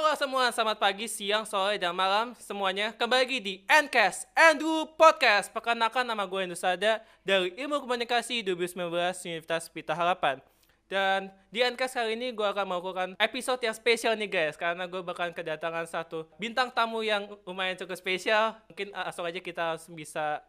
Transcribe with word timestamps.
Halo 0.00 0.16
semua, 0.16 0.48
selamat 0.48 0.80
pagi, 0.80 1.04
siang, 1.04 1.44
sore, 1.44 1.76
dan 1.76 1.92
malam 1.92 2.32
semuanya. 2.40 2.88
Kembali 2.96 3.20
lagi 3.20 3.36
di 3.36 3.54
Ncast 3.68 4.32
Andrew 4.32 4.88
Podcast. 4.96 5.52
Perkenalkan 5.52 6.08
nama 6.08 6.24
gue 6.24 6.40
Andrew 6.40 6.56
Sada 6.56 7.04
dari 7.20 7.52
Ilmu 7.52 7.84
Komunikasi 7.84 8.40
2019 8.40 8.80
Universitas 9.28 9.68
Pita 9.68 9.92
Harapan. 9.92 10.40
Dan 10.88 11.28
di 11.52 11.60
Ncast 11.60 12.00
kali 12.00 12.16
ini 12.16 12.32
gue 12.32 12.48
akan 12.48 12.64
melakukan 12.64 13.08
episode 13.20 13.60
yang 13.60 13.76
spesial 13.76 14.16
nih 14.16 14.32
guys. 14.32 14.56
Karena 14.56 14.88
gue 14.88 15.04
bakal 15.04 15.36
kedatangan 15.36 15.84
satu 15.84 16.24
bintang 16.40 16.72
tamu 16.72 17.04
yang 17.04 17.28
lumayan 17.44 17.76
cukup 17.76 18.00
spesial. 18.00 18.56
Mungkin 18.72 18.96
uh, 18.96 19.04
langsung 19.04 19.28
aja 19.28 19.36
kita 19.44 19.76
bisa 19.92 20.40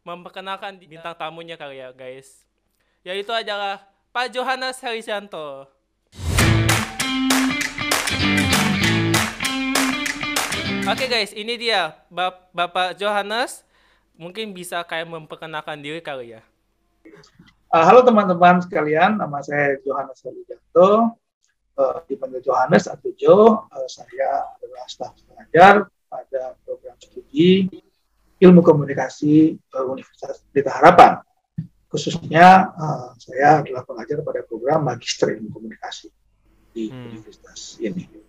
memperkenalkan 0.00 0.80
bintang 0.80 1.12
tamunya 1.12 1.60
kali 1.60 1.76
ya 1.76 1.92
guys. 1.92 2.48
Yaitu 3.04 3.36
adalah 3.36 3.84
Pak 4.16 4.32
Johannes 4.32 4.80
Herisanto. 4.80 5.73
Oke 10.84 11.08
guys, 11.08 11.32
ini 11.32 11.56
dia 11.56 11.96
Bap 12.12 12.52
Bapak 12.52 13.00
Johannes. 13.00 13.64
Mungkin 14.20 14.52
bisa 14.52 14.84
kayak 14.84 15.08
memperkenalkan 15.08 15.80
diri 15.80 16.04
kali 16.04 16.36
ya. 16.36 16.44
Uh, 17.72 17.80
halo 17.88 18.04
teman-teman 18.04 18.60
sekalian, 18.60 19.16
nama 19.16 19.40
saya 19.40 19.80
Johannes 19.80 20.20
Helijanto. 20.20 21.16
Uh, 21.80 22.04
dipanggil 22.04 22.44
Johannes 22.44 22.84
atau 22.84 23.08
Jo. 23.16 23.64
Uh, 23.72 23.88
saya 23.88 24.44
adalah 24.60 24.84
staf 24.84 25.16
pengajar 25.24 25.88
pada 26.12 26.52
program 26.68 27.00
studi 27.00 27.64
Ilmu 28.44 28.60
Komunikasi 28.60 29.56
uh, 29.72 29.88
Universitas 29.88 30.44
Pelita 30.52 30.68
Harapan. 30.68 31.16
Khususnya 31.88 32.76
uh, 32.76 33.16
saya 33.16 33.64
adalah 33.64 33.88
pengajar 33.88 34.20
pada 34.20 34.44
program 34.44 34.84
Magister 34.84 35.32
Ilmu 35.32 35.48
Komunikasi 35.48 36.12
di 36.76 36.92
hmm. 36.92 37.08
universitas 37.08 37.80
ini. 37.80 38.23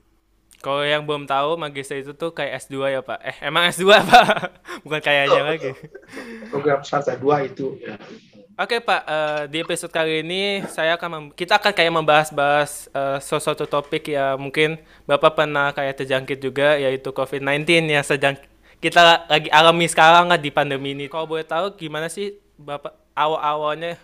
Kalau 0.66 0.82
yang 0.82 1.06
belum 1.06 1.30
tahu, 1.30 1.62
magister 1.62 2.02
itu 2.02 2.18
tuh 2.18 2.34
kayak 2.34 2.66
S2 2.66 2.90
ya, 2.90 3.06
Pak? 3.06 3.22
Eh, 3.22 3.38
emang 3.46 3.70
S2, 3.70 3.86
Pak? 4.10 4.26
Bukan 4.82 4.98
kayaknya 4.98 5.46
oh, 5.46 5.48
lagi. 5.54 5.70
Program 6.50 6.82
sarjana 6.82 7.22
2 7.22 7.54
itu 7.54 7.78
ya. 7.78 7.94
Oke, 8.58 8.82
Pak. 8.82 9.02
Uh, 9.06 9.42
di 9.52 9.62
episode 9.62 9.94
kali 9.94 10.26
ini 10.26 10.66
saya 10.72 10.98
akan 10.98 11.30
kita 11.38 11.62
akan 11.62 11.70
kayak 11.70 11.94
membahas-bahas 11.94 12.90
uh, 12.98 13.22
sesuatu 13.22 13.68
topik 13.70 14.10
ya 14.10 14.40
mungkin 14.40 14.80
Bapak 15.06 15.38
pernah 15.38 15.76
kayak 15.76 16.02
terjangkit 16.02 16.40
juga 16.40 16.80
yaitu 16.80 17.12
COVID-19 17.12 17.92
yang 17.92 18.02
sedang 18.02 18.40
kita 18.80 19.28
lagi 19.28 19.52
alami 19.52 19.92
sekarang 19.92 20.32
lah 20.32 20.40
di 20.40 20.56
pandemi 20.56 20.96
ini. 20.96 21.12
Kalau 21.12 21.28
boleh 21.28 21.44
tahu 21.44 21.76
gimana 21.76 22.08
sih 22.08 22.40
Bapak 22.56 22.96
awal-awalnya 23.12 24.00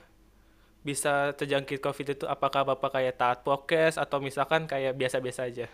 bisa 0.84 1.32
terjangkit 1.40 1.80
COVID 1.80 2.20
itu 2.20 2.26
apakah 2.28 2.68
Bapak 2.68 3.00
kayak 3.00 3.16
taat 3.18 3.40
prokes 3.48 3.96
atau 3.96 4.20
misalkan 4.20 4.68
kayak 4.68 5.00
biasa-biasa 5.00 5.48
aja? 5.48 5.72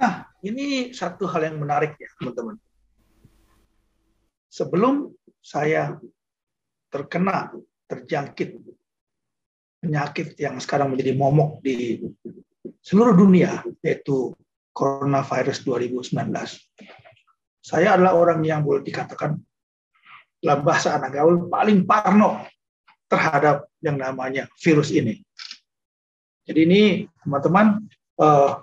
Nah, 0.00 0.28
ini 0.42 0.90
satu 0.90 1.28
hal 1.30 1.52
yang 1.52 1.58
menarik 1.62 1.94
ya, 1.96 2.08
teman-teman. 2.18 2.56
Sebelum 4.50 5.10
saya 5.42 5.98
terkena, 6.90 7.50
terjangkit 7.90 8.54
penyakit 9.84 10.40
yang 10.40 10.56
sekarang 10.62 10.94
menjadi 10.94 11.12
momok 11.12 11.60
di 11.60 12.00
seluruh 12.80 13.12
dunia, 13.12 13.60
yaitu 13.84 14.32
coronavirus 14.72 15.60
2019. 15.62 16.16
Saya 17.60 17.96
adalah 17.96 18.16
orang 18.16 18.40
yang 18.44 18.64
boleh 18.64 18.80
dikatakan 18.80 19.36
dalam 20.40 20.60
bahasa 20.60 20.96
anak 20.96 21.16
gaul 21.16 21.48
paling 21.48 21.88
parno 21.88 22.44
terhadap 23.08 23.68
yang 23.80 23.96
namanya 23.96 24.48
virus 24.60 24.92
ini. 24.92 25.20
Jadi 26.44 26.60
ini 26.68 26.82
teman-teman 27.24 27.80
uh, 28.20 28.60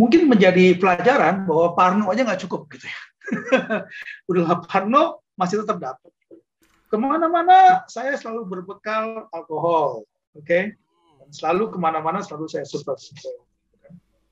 mungkin 0.00 0.32
menjadi 0.32 0.80
pelajaran 0.80 1.44
bahwa 1.44 1.76
Parno 1.76 2.08
aja 2.08 2.24
nggak 2.24 2.48
cukup 2.48 2.72
gitu 2.72 2.88
ya. 2.88 3.00
Udah 4.32 4.64
Parno 4.64 5.20
masih 5.36 5.60
tetap 5.60 5.76
dapat. 5.76 6.08
Ke 6.88 6.96
mana-mana 6.96 7.84
saya 7.86 8.16
selalu 8.16 8.48
berbekal 8.48 9.28
alkohol, 9.28 10.08
oke? 10.32 10.48
Okay? 10.48 10.72
Selalu 11.28 11.76
ke 11.76 11.78
mana-mana 11.78 12.24
selalu 12.24 12.48
saya 12.48 12.64
support. 12.64 12.98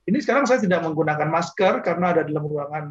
Ini 0.08 0.18
sekarang 0.24 0.48
saya 0.48 0.58
tidak 0.64 0.80
menggunakan 0.82 1.28
masker 1.28 1.84
karena 1.84 2.16
ada 2.16 2.24
dalam 2.24 2.48
ruangan 2.48 2.84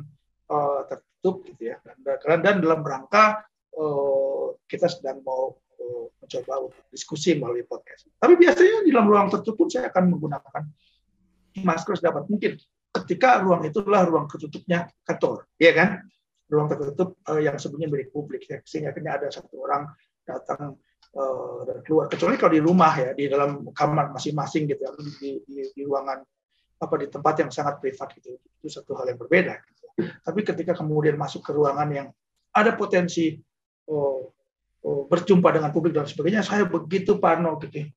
uh, 0.54 0.86
tertutup 0.86 1.44
gitu 1.50 1.74
ya. 1.74 1.82
Dan, 2.00 2.46
dan 2.46 2.62
dalam 2.62 2.86
rangka 2.86 3.42
uh, 3.74 4.54
kita 4.70 4.88
sedang 4.88 5.26
mau 5.26 5.58
uh, 5.58 6.06
mencoba 6.22 6.70
untuk 6.70 6.86
diskusi 6.94 7.36
melalui 7.36 7.66
podcast. 7.68 8.08
Tapi 8.16 8.38
biasanya 8.38 8.86
di 8.86 8.94
dalam 8.94 9.10
ruang 9.10 9.28
tertutup 9.34 9.68
saya 9.68 9.90
akan 9.90 10.14
menggunakan 10.16 10.64
masker 11.64 11.98
sedapat 11.98 12.30
mungkin 12.30 12.58
ketika 13.04 13.44
ruang 13.44 13.62
itulah 13.68 14.02
ruang 14.08 14.26
tertutupnya 14.26 14.90
kantor, 15.06 15.46
ya 15.62 15.72
kan? 15.76 15.90
Ruang 16.48 16.68
tertutup 16.72 17.20
uh, 17.28 17.42
yang 17.42 17.60
sebenarnya 17.60 17.90
milik 17.92 18.10
publik, 18.10 18.48
ya. 18.48 18.64
sehingga 18.64 18.96
akhirnya 18.96 19.20
ada 19.20 19.28
satu 19.28 19.68
orang 19.68 19.92
datang 20.24 20.80
uh, 21.14 21.60
dan 21.68 21.84
keluar. 21.84 22.08
Kecuali 22.08 22.40
kalau 22.40 22.54
di 22.56 22.62
rumah 22.64 22.94
ya, 22.96 23.12
di 23.12 23.28
dalam 23.28 23.68
kamar 23.76 24.16
masing-masing 24.16 24.66
gitu, 24.72 24.82
ya, 24.82 24.92
di, 24.96 25.44
di, 25.44 25.62
di 25.76 25.82
ruangan 25.84 26.24
apa 26.78 26.96
di 27.02 27.08
tempat 27.10 27.34
yang 27.42 27.50
sangat 27.52 27.82
privat 27.84 28.08
gitu, 28.16 28.38
itu 28.38 28.68
satu 28.70 28.96
hal 28.96 29.12
yang 29.12 29.20
berbeda. 29.20 29.60
Gitu. 29.60 29.84
Tapi 30.24 30.40
ketika 30.46 30.78
kemudian 30.78 31.18
masuk 31.20 31.42
ke 31.44 31.52
ruangan 31.52 31.90
yang 31.90 32.08
ada 32.54 32.72
potensi 32.78 33.38
oh, 33.90 34.32
oh, 34.86 35.02
berjumpa 35.10 35.52
dengan 35.52 35.70
publik 35.74 35.94
dan 35.94 36.08
sebagainya, 36.08 36.46
saya 36.46 36.64
begitu 36.70 37.18
parno 37.18 37.60
gitu 37.60 37.92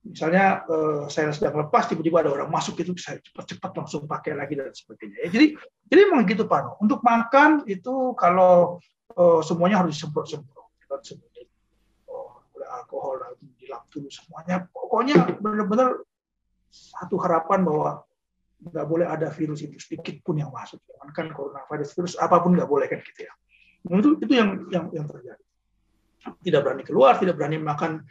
misalnya 0.00 0.64
uh, 0.64 1.04
saya 1.12 1.28
sedang 1.30 1.60
lepas 1.60 1.84
tiba-tiba 1.84 2.24
ada 2.24 2.32
orang 2.32 2.48
masuk 2.48 2.80
itu 2.80 2.96
saya 2.96 3.20
cepat-cepat 3.20 3.70
langsung 3.76 4.08
pakai 4.08 4.32
lagi 4.32 4.56
dan 4.56 4.72
sebagainya. 4.72 5.26
Ya, 5.26 5.28
jadi 5.28 5.46
jadi 5.92 6.00
memang 6.08 6.24
gitu 6.24 6.48
Pak. 6.48 6.80
Untuk 6.80 7.04
makan 7.04 7.68
itu 7.68 8.16
kalau 8.16 8.80
uh, 9.16 9.40
semuanya 9.44 9.84
harus 9.84 10.00
disemprot-semprot 10.00 11.02
sebagainya. 11.04 11.52
Oh, 12.08 12.40
alkohol 12.80 13.36
dilap 13.60 13.84
dulu 13.92 14.08
semuanya. 14.08 14.64
Pokoknya 14.72 15.36
benar-benar 15.36 16.00
satu 16.72 17.20
harapan 17.20 17.60
bahwa 17.66 17.90
nggak 18.60 18.86
boleh 18.86 19.06
ada 19.08 19.32
virus 19.32 19.64
itu 19.64 19.76
sedikit 19.80 20.20
pun 20.24 20.40
yang 20.40 20.48
masuk. 20.48 20.80
Kan 21.12 21.32
coronavirus 21.32 21.92
virus 21.96 22.14
apa 22.16 22.40
pun 22.40 22.56
nggak 22.56 22.68
boleh 22.68 22.88
kan 22.88 23.04
gitu 23.04 23.28
ya. 23.28 23.32
Nah, 23.88 24.00
itu 24.00 24.16
itu 24.20 24.32
yang 24.32 24.50
yang 24.72 24.84
yang 24.92 25.04
terjadi. 25.08 25.44
Tidak 26.20 26.60
berani 26.60 26.84
keluar, 26.84 27.16
tidak 27.16 27.40
berani 27.40 27.56
makan 27.56 28.04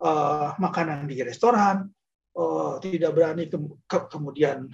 uh, 0.00 0.56
makanan 0.56 1.06
di 1.06 1.20
restoran, 1.20 1.88
uh, 2.36 2.80
tidak 2.80 3.12
berani 3.14 3.46
ke, 3.46 3.56
ke, 3.84 3.98
kemudian 4.08 4.68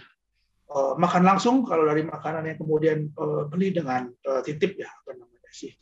uh, 0.71 0.95
makan 0.99 1.23
langsung 1.27 1.63
kalau 1.67 1.87
dari 1.87 2.07
makanan 2.07 2.55
yang 2.55 2.59
kemudian 2.59 2.99
uh, 3.19 3.47
beli 3.51 3.75
dengan 3.75 4.11
uh, 4.27 4.41
titip 4.43 4.79
ya 4.79 4.91
apa 4.91 5.19
namanya 5.19 5.53
sih 5.53 5.73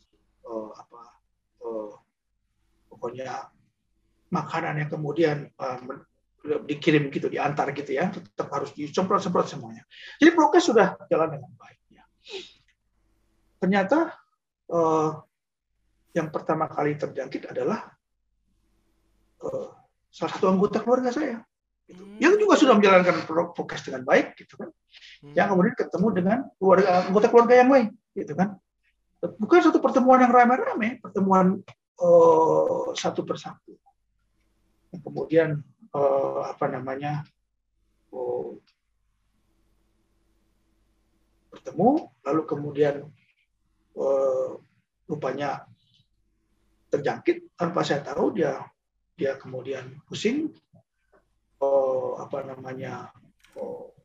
uh, 0.45 0.69
apa 0.73 1.01
uh, 1.65 1.93
pokoknya 2.89 3.49
makanan 4.33 4.81
yang 4.81 4.89
kemudian 4.89 5.37
uh, 5.61 5.79
dikirim 6.45 7.09
gitu 7.09 7.25
diantar 7.25 7.73
gitu 7.73 7.97
ya 7.97 8.13
tetap 8.13 8.47
harus 8.53 8.69
disemprot-semprot 8.77 9.49
semuanya. 9.49 9.81
Jadi 10.21 10.29
prokes 10.37 10.69
sudah 10.69 10.93
jalan 11.09 11.33
dengan 11.37 11.51
baik. 11.57 11.79
Ya. 11.89 12.03
Ternyata 13.57 14.13
uh, 14.69 15.25
yang 16.13 16.29
pertama 16.29 16.69
kali 16.69 17.01
terjangkit 17.01 17.49
adalah 17.49 17.94
uh, 19.45 19.69
salah 20.09 20.31
satu 20.33 20.45
anggota 20.49 20.81
keluarga 20.81 21.13
saya 21.13 21.43
gitu. 21.85 22.01
hmm. 22.01 22.17
yang 22.17 22.33
juga 22.41 22.55
sudah 22.57 22.73
menjalankan 22.75 23.25
prokes 23.27 23.85
dengan 23.85 24.01
baik 24.03 24.33
gitu 24.39 24.57
kan 24.57 24.69
hmm. 24.71 25.33
yang 25.37 25.47
kemudian 25.53 25.75
ketemu 25.77 26.07
dengan 26.11 26.37
keluarga 26.57 27.05
anggota 27.05 27.27
keluarga 27.29 27.55
yang 27.61 27.69
lain 27.69 27.87
gitu 28.17 28.33
kan 28.33 28.57
bukan 29.37 29.59
satu 29.61 29.81
pertemuan 29.81 30.21
yang 30.21 30.33
ramai-ramai 30.33 31.01
pertemuan 31.01 31.61
uh, 32.01 32.93
satu 32.93 33.25
persatu 33.25 33.77
kemudian 35.03 35.59
uh, 35.91 36.47
apa 36.47 36.65
namanya 36.71 37.25
uh, 38.15 38.55
bertemu 41.51 41.89
lalu 42.23 42.41
kemudian 42.47 42.95
uh, 43.97 44.49
rupanya 45.07 45.67
terjangkit 46.91 47.51
tanpa 47.59 47.83
saya 47.83 48.03
tahu 48.03 48.35
dia 48.35 48.63
dia 49.15 49.39
kemudian 49.39 49.99
pusing, 50.05 50.51
oh, 51.63 52.19
apa 52.19 52.43
namanya, 52.43 53.09
oh, 53.55 53.95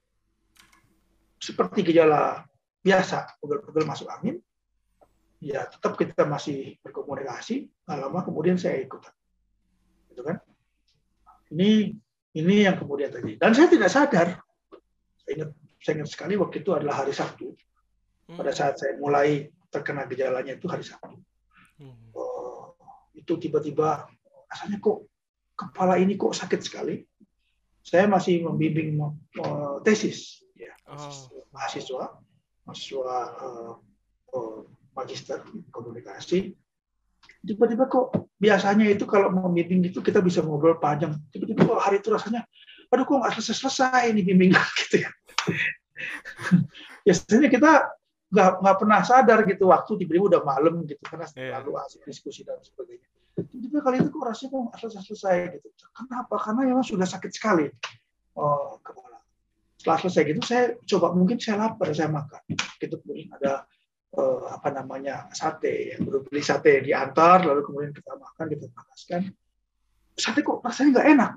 seperti 1.37 1.83
gejala 1.83 2.47
biasa, 2.81 3.37
pegel-pegel 3.43 3.85
masuk 3.85 4.09
angin, 4.09 4.39
ya 5.43 5.67
tetap 5.67 5.99
kita 5.99 6.23
masih 6.25 6.79
berkomunikasi, 6.81 7.67
lama 7.91 8.23
kemudian 8.23 8.57
saya 8.57 8.79
ikut. 8.81 9.03
Gitu 10.15 10.23
kan? 10.23 10.39
Ini 11.51 11.99
ini 12.39 12.57
yang 12.63 12.79
kemudian 12.79 13.11
terjadi. 13.11 13.43
Dan 13.43 13.53
saya 13.59 13.67
tidak 13.67 13.91
sadar, 13.91 14.29
saya 15.19 15.33
ingat, 15.35 15.51
saya 15.83 15.93
ingat 15.99 16.11
sekali 16.15 16.39
waktu 16.39 16.63
itu 16.63 16.71
adalah 16.71 17.03
hari 17.03 17.11
Sabtu. 17.11 17.59
Pada 18.31 18.55
saat 18.55 18.79
saya 18.79 18.95
mulai 18.95 19.51
terkena 19.75 20.07
gejalanya 20.07 20.55
itu 20.55 20.71
hari 20.71 20.87
Sabtu. 20.87 21.19
Hmm. 21.83 22.15
Oh, 22.15 22.79
itu 23.19 23.35
tiba-tiba 23.43 24.07
rasanya 24.51 24.83
kok 24.83 25.07
kepala 25.55 25.95
ini 26.03 26.19
kok 26.19 26.35
sakit 26.35 26.61
sekali. 26.61 27.01
Saya 27.81 28.05
masih 28.11 28.45
membimbing 28.45 28.99
uh, 29.01 29.81
tesis. 29.81 30.45
Ya. 30.53 30.77
oh. 30.93 31.09
mahasiswa, 31.57 32.21
mahasiswa 32.69 33.17
uh, 33.41 33.73
uh, 34.37 34.59
magister 34.93 35.41
komunikasi. 35.73 36.53
Tiba-tiba 37.41 37.89
kok 37.89 38.29
biasanya 38.37 38.85
itu 38.93 39.09
kalau 39.09 39.33
mau 39.33 39.49
meeting 39.49 39.81
itu 39.81 40.05
kita 40.05 40.21
bisa 40.21 40.45
ngobrol 40.45 40.77
panjang. 40.77 41.17
Tiba-tiba 41.33 41.65
kok 41.65 41.81
hari 41.81 42.05
itu 42.05 42.13
rasanya, 42.13 42.45
aduh 42.93 43.05
kok 43.09 43.17
nggak 43.17 43.33
selesai-selesai 43.41 44.13
ini 44.13 44.21
bimbingan 44.25 44.67
gitu 44.85 45.09
ya. 45.09 45.11
biasanya 47.05 47.49
kita 47.49 47.73
nggak 48.31 48.51
nggak 48.63 48.77
pernah 48.79 49.01
sadar 49.03 49.43
gitu 49.49 49.73
waktu 49.73 50.05
tiba-tiba 50.05 50.37
udah 50.37 50.43
malam 50.47 50.85
gitu 50.87 51.01
karena 51.03 51.27
yeah. 51.35 51.59
lalu 51.59 51.81
asik 51.81 52.05
diskusi 52.05 52.45
dan 52.45 52.61
sebagainya. 52.61 53.09
Tiba-tiba 53.49 53.81
kali 53.81 53.97
itu 54.03 54.09
kok 54.13 54.25
rasanya 54.27 54.49
kok 54.51 54.61
nggak 54.61 54.77
selesai-selesai 54.83 55.37
gitu. 55.57 55.85
Kenapa? 55.95 56.35
Karena 56.37 56.61
memang 56.67 56.85
sudah 56.85 57.07
sakit 57.09 57.31
sekali 57.33 57.67
oh, 58.37 58.77
kepala. 58.85 59.19
Setelah 59.81 59.99
selesai 60.05 60.23
gitu 60.29 60.41
saya 60.45 60.65
coba 60.85 61.07
mungkin 61.17 61.37
saya 61.41 61.57
lapar 61.65 61.89
saya 61.97 62.11
makan. 62.13 62.43
Gitu 62.77 62.95
kemudian 63.01 63.33
ada 63.41 63.65
uh, 64.17 64.43
apa 64.51 64.69
namanya 64.75 65.31
sate 65.31 65.95
yang 65.95 66.07
baru 66.07 66.27
beli 66.27 66.43
sate 66.43 66.83
diantar 66.83 67.47
lalu 67.47 67.63
kemudian 67.63 67.93
kita 67.95 68.13
makan 68.19 68.47
kita 68.51 68.67
panaskan 68.75 69.21
sate 70.19 70.41
kok 70.43 70.59
rasanya 70.65 70.89
nggak 70.99 71.09
enak 71.15 71.33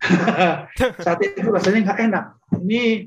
sate 1.06 1.24
itu 1.36 1.48
rasanya 1.50 1.80
nggak 1.90 2.00
enak 2.10 2.24
ini 2.58 3.06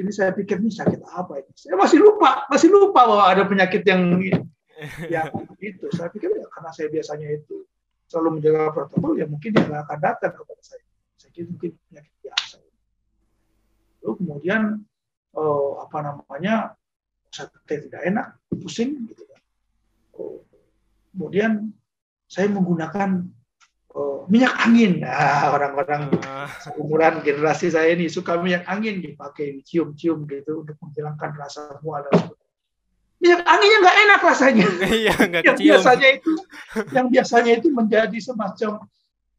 ini 0.00 0.10
saya 0.10 0.32
pikir 0.34 0.60
ini 0.60 0.72
sakit 0.72 1.00
apa 1.04 1.40
ini 1.40 1.52
saya 1.54 1.76
masih 1.78 1.98
lupa 2.02 2.44
masih 2.50 2.68
lupa 2.72 3.00
bahwa 3.06 3.24
ada 3.30 3.44
penyakit 3.46 3.82
yang 3.86 4.18
yang 5.08 5.30
itu 5.62 5.86
saya 5.94 6.10
pikir 6.10 6.28
ya 6.34 6.46
karena 6.50 6.70
saya 6.74 6.88
biasanya 6.90 7.28
itu 7.30 7.63
selalu 8.10 8.40
menjaga 8.40 8.72
protokol 8.72 9.16
ya 9.16 9.26
mungkin 9.26 9.50
dia 9.56 9.64
nggak 9.64 9.82
akan 9.88 9.98
datang 10.00 10.32
kepada 10.36 10.62
saya 10.62 10.84
saya 11.16 11.30
kira 11.32 11.46
mungkin 11.50 11.70
penyakit 11.88 12.14
biasa 12.20 12.56
lalu 14.04 14.12
kemudian 14.20 14.62
oh, 15.34 15.82
apa 15.82 15.98
namanya 16.00 16.74
sate 17.34 17.90
tidak 17.90 18.02
enak, 18.06 18.26
pusing 18.46 19.10
gitu 19.10 19.26
kan. 19.26 19.40
Oh, 20.14 20.46
kemudian 21.10 21.74
saya 22.30 22.46
menggunakan 22.46 23.26
oh, 23.90 24.30
minyak 24.30 24.54
angin. 24.62 24.92
Nah, 25.04 25.50
orang-orang 25.50 26.14
uh. 26.22 26.48
umuran 26.78 27.20
generasi 27.26 27.74
saya 27.74 27.90
ini 27.90 28.06
suka 28.06 28.38
minyak 28.38 28.62
angin 28.70 29.02
dipakai 29.02 29.60
cium-cium 29.66 30.30
gitu 30.30 30.62
untuk 30.62 30.78
menghilangkan 30.78 31.34
rasa 31.34 31.82
mual 31.82 32.06
dan 32.06 32.14
sebagainya. 32.22 32.43
Minyak 33.24 33.40
anginnya 33.48 33.78
nggak 33.80 33.98
enak 34.04 34.20
rasanya. 34.20 34.66
Iya, 35.00 35.14
yang 35.40 35.56
biasanya 35.56 36.08
itu, 36.12 36.32
yang 36.92 37.06
biasanya 37.08 37.52
itu 37.56 37.68
menjadi 37.72 38.18
semacam 38.20 38.84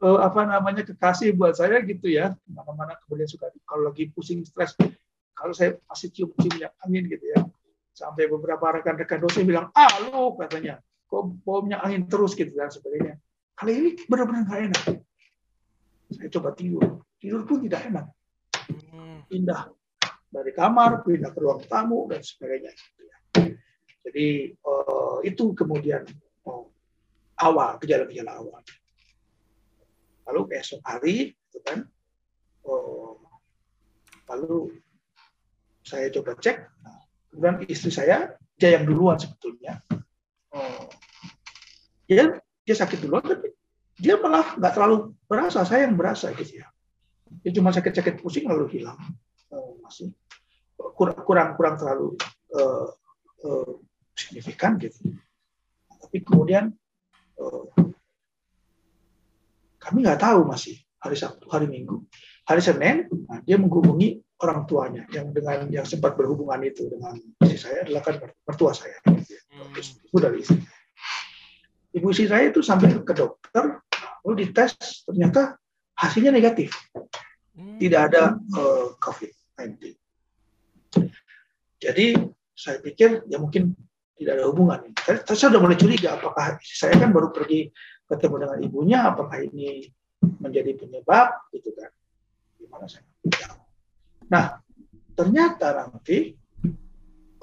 uh, 0.01 0.19
apa 0.25 0.41
namanya 0.49 0.81
kekasih 0.81 1.37
buat 1.37 1.53
saya 1.53 1.85
gitu 1.85 2.09
ya. 2.09 2.33
Mana-mana 2.49 2.97
kemudian 3.05 3.29
suka 3.29 3.53
kalau 3.69 3.93
lagi 3.93 4.09
pusing 4.09 4.41
stres, 4.41 4.73
kalau 5.37 5.53
saya 5.53 5.77
masih 5.85 6.09
cium-cium 6.09 6.57
minyak 6.57 6.73
angin 6.81 7.05
gitu 7.05 7.29
ya 7.29 7.45
Sampai 7.93 8.25
beberapa 8.25 8.73
rekan-rekan 8.73 9.21
dosen 9.21 9.45
bilang, 9.45 9.69
ah 9.71 9.87
lu 10.09 10.33
katanya, 10.35 10.81
kok 11.05 11.31
baunya 11.45 11.77
angin 11.79 12.09
terus 12.09 12.33
gitu 12.33 12.51
dan 12.57 12.73
sebagainya. 12.73 13.21
Kali 13.53 13.71
ini 13.71 13.89
benar-benar 14.09 14.49
nggak 14.49 14.61
enak. 14.67 14.83
Saya 16.09 16.29
coba 16.33 16.57
tidur, 16.57 17.05
tidur 17.21 17.45
pun 17.45 17.61
tidak 17.63 17.85
enak. 17.87 18.09
Hmm. 18.91 19.23
Pindah 19.29 19.69
dari 20.27 20.51
kamar, 20.51 21.05
pindah 21.05 21.31
ke 21.31 21.39
ruang 21.39 21.63
tamu 21.69 22.09
dan 22.11 22.19
sebagainya. 22.19 22.73
Jadi 24.05 24.53
uh, 24.61 25.17
itu 25.25 25.57
kemudian 25.57 26.05
oh, 26.45 26.69
awal 27.41 27.81
gejala-gejala 27.81 28.37
awal. 28.37 28.61
Lalu 30.29 30.41
esok 30.57 30.81
hari, 30.85 31.33
gitu 31.33 31.59
kan, 31.65 31.85
oh, 32.65 33.17
lalu 34.29 34.77
saya 35.85 36.09
coba 36.13 36.33
cek, 36.37 36.57
nah, 36.81 37.01
kemudian 37.29 37.55
istri 37.69 37.93
saya 37.93 38.33
dia 38.57 38.77
yang 38.77 38.89
duluan 38.89 39.17
sebetulnya. 39.17 39.81
Oh, 40.53 40.89
dia 42.09 42.41
dia 42.65 42.75
sakit 42.77 43.05
duluan 43.05 43.21
tapi 43.21 43.53
dia 44.01 44.17
malah 44.17 44.57
nggak 44.57 44.73
terlalu 44.73 45.13
berasa 45.29 45.61
saya 45.65 45.85
yang 45.85 45.97
berasa 45.97 46.33
gitu 46.33 46.61
ya. 46.61 46.67
Dia 47.41 47.51
cuma 47.53 47.73
sakit-sakit 47.73 48.21
pusing 48.21 48.49
lalu 48.49 48.81
hilang. 48.81 48.97
Oh, 49.53 49.77
masih 49.81 50.13
kurang 50.97 51.53
kurang 51.53 51.75
terlalu 51.77 52.17
uh, 52.55 52.89
uh, 53.45 53.73
signifikan 54.15 54.79
gitu 54.79 55.13
tapi 56.01 56.23
kemudian 56.23 56.71
uh, 57.39 57.67
kami 59.77 60.01
nggak 60.01 60.23
tahu 60.23 60.47
masih 60.47 60.79
hari 60.97 61.19
Sabtu 61.19 61.45
hari 61.51 61.67
Minggu 61.69 62.01
hari 62.47 62.63
Senin 62.63 63.05
nah, 63.27 63.43
dia 63.43 63.59
menghubungi 63.59 64.25
orang 64.43 64.67
tuanya 64.67 65.03
yang 65.15 65.31
dengan 65.31 65.71
yang 65.71 65.85
sempat 65.87 66.19
berhubungan 66.19 66.59
itu 66.67 66.91
dengan 66.91 67.15
istri 67.39 67.59
saya 67.59 67.87
adalah 67.87 68.01
kan 68.03 68.15
mertua 68.43 68.75
saya. 68.75 68.99
Hmm. 69.07 69.23
Ibu 70.11 70.17
dari 70.19 70.43
istri. 70.43 70.59
Ibu 71.95 72.07
istri 72.11 72.27
saya 72.27 72.51
itu 72.51 72.59
sampai 72.59 72.91
ke 72.99 73.13
dokter, 73.15 73.79
lalu 74.27 74.33
dites 74.43 75.07
ternyata 75.07 75.55
hasilnya 75.95 76.35
negatif. 76.35 76.75
Hmm. 77.55 77.79
Tidak 77.79 78.01
ada 78.11 78.35
uh, 78.35 78.99
COVID-19. 78.99 79.95
Jadi 81.79 82.05
saya 82.55 82.79
pikir 82.83 83.23
ya 83.31 83.39
mungkin 83.39 83.71
tidak 84.15 84.31
ada 84.39 84.45
hubungan. 84.47 84.79
Saya, 85.03 85.17
saya 85.27 85.37
sudah 85.51 85.59
mulai 85.59 85.77
curiga 85.77 86.15
apakah 86.15 86.57
saya 86.63 86.95
kan 86.95 87.11
baru 87.11 87.35
pergi 87.35 87.69
ketemu 88.07 88.35
dengan 88.47 88.59
ibunya, 88.63 88.99
apakah 89.11 89.37
ini 89.43 89.89
menjadi 90.21 90.71
penyebab 90.77 91.51
gitu 91.51 91.69
kan? 91.75 91.91
Gimana 92.57 92.85
saya? 92.87 93.05
Nah, 94.31 94.57
ternyata 95.13 95.85
nanti 95.85 96.33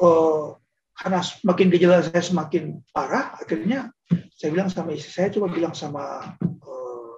oh, 0.00 0.58
karena 0.96 1.20
semakin 1.20 1.66
gejala 1.72 2.02
saya 2.02 2.22
semakin 2.22 2.78
parah, 2.90 3.36
akhirnya 3.38 3.90
saya 4.34 4.50
bilang 4.54 4.70
sama 4.70 4.94
istri 4.94 5.12
saya 5.12 5.28
coba 5.34 5.50
bilang 5.50 5.74
sama 5.74 6.34
uh, 6.42 7.14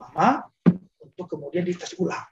mama 0.00 0.44
untuk 1.00 1.28
kemudian 1.28 1.64
dites 1.64 1.96
ulang 1.96 2.24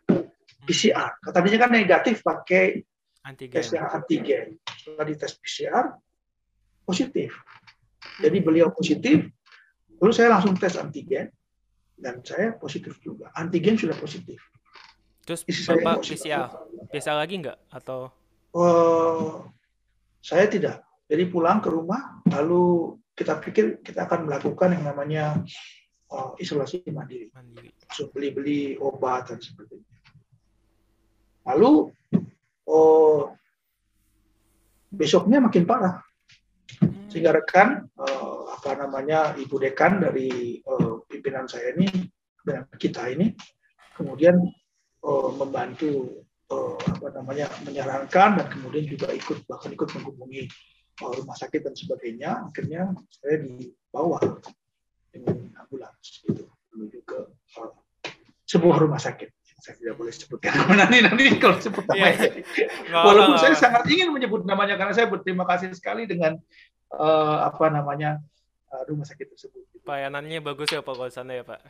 PCR. 0.64 1.16
Katanya 1.20 1.58
kan 1.66 1.70
negatif 1.72 2.20
pakai 2.24 2.80
antigen. 3.24 3.54
tes 3.56 3.68
yang 3.72 3.88
antigen. 3.92 4.46
Setelah 4.68 5.06
dites 5.08 5.32
PCR 5.40 5.84
positif. 6.90 7.30
Jadi 8.18 8.38
beliau 8.42 8.74
positif, 8.74 9.30
lalu 10.02 10.12
saya 10.12 10.34
langsung 10.34 10.58
tes 10.58 10.74
antigen 10.74 11.30
dan 11.94 12.18
saya 12.26 12.58
positif 12.58 12.98
juga. 12.98 13.30
Antigen 13.38 13.78
sudah 13.78 13.94
positif. 13.94 14.42
Terus 15.22 15.46
Bapak 15.46 16.02
PCR, 16.02 16.50
PCR 16.90 17.16
lagi 17.22 17.38
nggak 17.38 17.58
atau? 17.70 18.10
Uh, 18.50 19.46
saya 20.18 20.50
tidak. 20.50 20.82
Jadi 21.06 21.30
pulang 21.30 21.62
ke 21.62 21.70
rumah, 21.70 22.18
lalu 22.26 22.98
kita 23.14 23.38
pikir 23.38 23.78
kita 23.84 24.10
akan 24.10 24.26
melakukan 24.26 24.74
yang 24.74 24.90
namanya 24.90 25.38
uh, 26.10 26.34
isolasi 26.40 26.82
mandiri. 26.90 27.30
mandiri. 27.30 27.70
beli-beli 28.10 28.74
obat 28.80 29.30
dan 29.30 29.38
sebagainya. 29.38 29.98
Lalu 31.46 31.94
oh, 32.66 33.34
besoknya 34.90 35.38
makin 35.38 35.64
parah. 35.68 36.02
Sehingga 37.10 37.34
rekan 37.34 37.90
uh, 37.98 38.54
apa 38.54 38.76
namanya 38.78 39.34
ibu 39.34 39.58
dekan 39.58 39.98
dari 39.98 40.60
uh, 40.62 41.02
pimpinan 41.10 41.50
saya 41.50 41.74
ini 41.74 41.88
dan 42.46 42.68
kita 42.78 43.10
ini 43.10 43.34
kemudian 43.96 44.38
uh, 45.02 45.30
membantu 45.34 46.22
uh, 46.52 46.78
apa 46.78 47.08
namanya 47.18 47.50
menyarankan 47.66 48.38
dan 48.38 48.46
kemudian 48.46 48.86
juga 48.86 49.10
ikut 49.10 49.42
bahkan 49.48 49.74
ikut 49.74 49.88
menghubungi 49.98 50.46
uh, 51.02 51.12
rumah 51.18 51.34
sakit 51.34 51.60
dan 51.66 51.74
sebagainya. 51.74 52.30
Akhirnya 52.46 52.94
saya 53.10 53.42
dibawa 53.42 54.20
dengan 55.10 55.50
ambulans 55.58 56.22
gitu 56.22 56.46
menuju 56.70 57.00
ke 57.02 57.18
uh, 57.58 57.74
sebuah 58.46 58.76
rumah 58.82 59.02
sakit 59.02 59.39
saya 59.60 59.76
tidak 59.76 59.94
boleh 60.00 60.12
sebutkan 60.12 60.52
nanti 60.80 60.96
nanti 61.04 61.24
kalau 61.36 61.56
sebut 61.60 61.84
iya. 61.92 62.16
namanya 62.16 62.28
yeah. 62.56 63.04
walaupun 63.04 63.36
saya 63.38 63.54
sangat 63.54 63.84
ingin 63.92 64.10
menyebut 64.10 64.42
namanya 64.48 64.74
karena 64.80 64.92
saya 64.96 65.06
berterima 65.06 65.44
kasih 65.46 65.70
sekali 65.76 66.08
dengan 66.08 66.40
uh, 66.96 67.46
apa 67.46 67.70
namanya 67.70 68.18
uh, 68.72 68.82
rumah 68.88 69.06
sakit 69.06 69.36
tersebut. 69.36 69.62
Pelayanannya 69.84 70.40
bagus 70.42 70.72
ya 70.72 70.80
Pak 70.82 70.94
kalau 70.96 71.12
sana 71.12 71.36
ya 71.36 71.44
Pak 71.44 71.60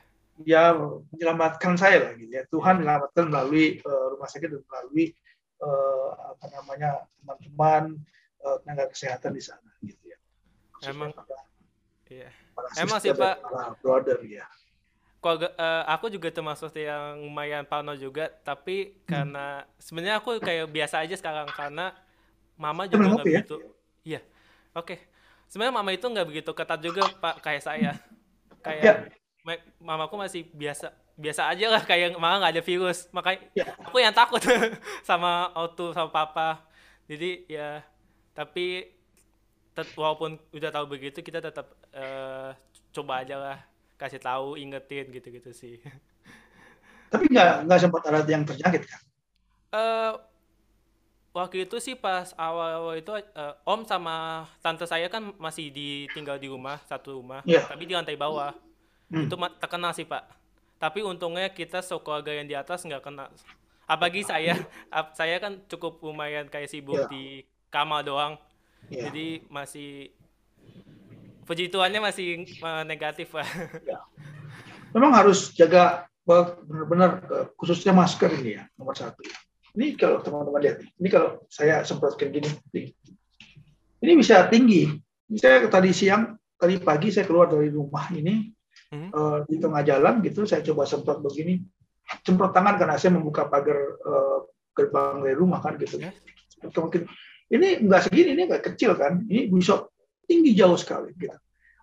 dia 0.40 0.72
menyelamatkan 1.12 1.76
saya 1.76 2.10
lah 2.10 2.12
gitu 2.16 2.32
ya. 2.32 2.42
Tuhan 2.48 2.80
menyelamatkan 2.80 3.28
melalui 3.28 3.80
uh, 3.84 4.16
rumah 4.16 4.28
sakit 4.28 4.48
dan 4.48 4.62
melalui 4.64 5.12
uh, 5.60 6.10
apa 6.32 6.44
namanya 6.56 6.90
teman-teman 7.20 8.00
uh, 8.44 8.56
tenaga 8.64 8.88
kesehatan 8.92 9.36
di 9.36 9.42
sana 9.44 9.70
gitu 9.84 10.00
ya. 10.08 10.18
Emang 10.88 11.12
para, 11.12 11.44
iya. 12.08 12.32
Emang 12.80 12.98
sih 13.00 13.12
Pak 13.12 13.44
brother 13.84 14.20
ya. 14.24 14.48
Kok 15.20 15.36
uh, 15.52 15.84
aku 15.84 16.08
juga 16.08 16.32
termasuk 16.32 16.72
yang 16.80 17.20
lumayan 17.20 17.68
parno 17.68 17.92
juga, 17.92 18.32
tapi 18.40 18.96
hmm. 18.96 18.96
karena 19.04 19.46
sebenarnya 19.76 20.16
aku 20.16 20.40
kayak 20.40 20.66
biasa 20.72 21.04
aja 21.04 21.14
sekarang 21.20 21.48
karena 21.52 21.92
mama 22.56 22.88
juga 22.88 23.20
nggak 23.20 23.26
ya? 23.28 23.28
begitu. 23.44 23.56
Iya. 24.00 24.20
Oke. 24.72 24.96
Okay. 24.96 24.98
Sebenarnya 25.52 25.74
mama 25.76 25.90
itu 25.92 26.06
nggak 26.06 26.28
begitu 26.30 26.50
ketat 26.56 26.80
juga 26.80 27.04
Pak 27.20 27.44
kayak 27.44 27.62
saya. 27.62 27.92
Kayak 28.64 28.84
ya 28.84 28.94
mamaku 29.80 30.20
masih 30.20 30.44
biasa 30.52 30.92
biasa 31.16 31.52
aja 31.52 31.66
lah 31.68 31.82
kayak 31.84 32.16
malah 32.16 32.40
nggak 32.40 32.54
ada 32.56 32.64
virus 32.64 33.08
makanya 33.12 33.40
Ya. 33.52 33.66
aku 33.80 33.96
yang 34.00 34.12
takut 34.12 34.40
sama 35.08 35.52
auto 35.52 35.92
sama 35.92 36.08
papa 36.08 36.64
jadi 37.04 37.44
ya 37.48 37.70
tapi 38.32 38.88
walaupun 39.96 40.36
udah 40.52 40.70
tahu 40.72 40.96
begitu 40.96 41.20
kita 41.24 41.40
tetap 41.40 41.72
eh, 41.92 42.52
coba 42.92 43.24
aja 43.24 43.36
lah 43.36 43.58
kasih 44.00 44.18
tahu 44.18 44.56
ingetin 44.56 45.12
gitu-gitu 45.12 45.52
sih 45.52 45.76
Tapi 47.10 47.26
nggak 47.28 47.66
nggak 47.66 47.78
sempat 47.78 48.02
ada 48.06 48.22
yang 48.24 48.46
terjangkit 48.46 48.82
kan? 48.86 49.00
eh 49.70 50.12
waktu 51.30 51.62
itu 51.62 51.78
sih 51.78 51.94
pas 51.94 52.34
awal-awal 52.34 52.98
itu 52.98 53.12
eh, 53.14 53.54
om 53.62 53.86
sama 53.86 54.42
tante 54.58 54.82
saya 54.82 55.06
kan 55.06 55.30
masih 55.38 55.70
ditinggal 55.70 56.38
di 56.38 56.50
rumah 56.50 56.82
satu 56.86 57.22
rumah 57.22 57.42
Iya. 57.46 57.66
tapi 57.66 57.86
di 57.86 57.94
lantai 57.94 58.16
bawah 58.16 58.50
Hmm. 59.10 59.26
itu 59.26 59.34
terkena 59.58 59.90
sih 59.90 60.06
pak 60.06 60.22
tapi 60.78 61.02
untungnya 61.02 61.50
kita 61.50 61.82
sekeluarga 61.82 62.30
yang 62.30 62.46
di 62.46 62.54
atas 62.54 62.86
nggak 62.86 63.02
kena 63.02 63.26
apalagi 63.84 64.22
saya 64.22 64.54
saya 65.18 65.42
kan 65.42 65.58
cukup 65.66 65.98
lumayan 66.00 66.46
kayak 66.46 66.70
sibuk 66.70 66.94
Iya. 66.94 67.10
di 67.10 67.42
kamar 67.68 68.06
doang 68.06 68.38
Ya. 68.86 69.06
jadi 69.06 69.42
masih 69.50 70.14
puji 71.50 71.66
Tuhannya 71.66 71.98
masih 71.98 72.46
eh, 72.46 72.82
negatif 72.86 73.34
pak 73.34 73.42
Memang 74.94 75.10
harus 75.10 75.50
jaga 75.58 76.06
benar-benar 76.22 77.26
eh, 77.26 77.46
khususnya 77.58 77.90
masker 77.90 78.30
ini 78.38 78.62
ya 78.62 78.70
nomor 78.78 78.94
satu. 78.94 79.18
Ini 79.74 79.94
kalau 79.94 80.18
teman-teman 80.22 80.62
lihat, 80.62 80.82
ini 80.98 81.08
kalau 81.10 81.46
saya 81.46 81.86
semprotkan 81.86 82.34
gini, 82.34 82.50
ini 84.02 84.12
bisa 84.18 84.50
tinggi. 84.50 84.90
Saya 85.38 85.62
tadi 85.70 85.94
siang, 85.94 86.34
tadi 86.58 86.74
pagi 86.82 87.14
saya 87.14 87.22
keluar 87.26 87.50
dari 87.50 87.70
rumah 87.70 88.06
ini 88.14 88.54
Hmm. 88.90 89.06
eh, 89.06 89.38
di 89.46 89.62
tengah 89.62 89.86
jalan 89.86 90.18
gitu, 90.18 90.42
saya 90.50 90.66
coba 90.66 90.82
semprot 90.82 91.22
begini, 91.22 91.62
semprot 92.26 92.50
tangan 92.50 92.74
karena 92.74 92.98
saya 92.98 93.14
membuka 93.14 93.46
pagar 93.46 93.78
gerbang 94.74 95.22
dari 95.22 95.36
rumah 95.38 95.62
kan 95.62 95.78
gitu. 95.78 96.02
Ya. 96.02 96.10
Mungkin 96.66 97.06
ini 97.54 97.86
nggak 97.86 98.10
segini, 98.10 98.34
ini 98.34 98.50
nggak 98.50 98.74
kecil 98.74 98.98
kan, 98.98 99.22
ini 99.30 99.46
bisa 99.46 99.86
tinggi 100.30 100.54
jauh 100.54 100.78
sekali. 100.78 101.10
Gitu. 101.18 101.34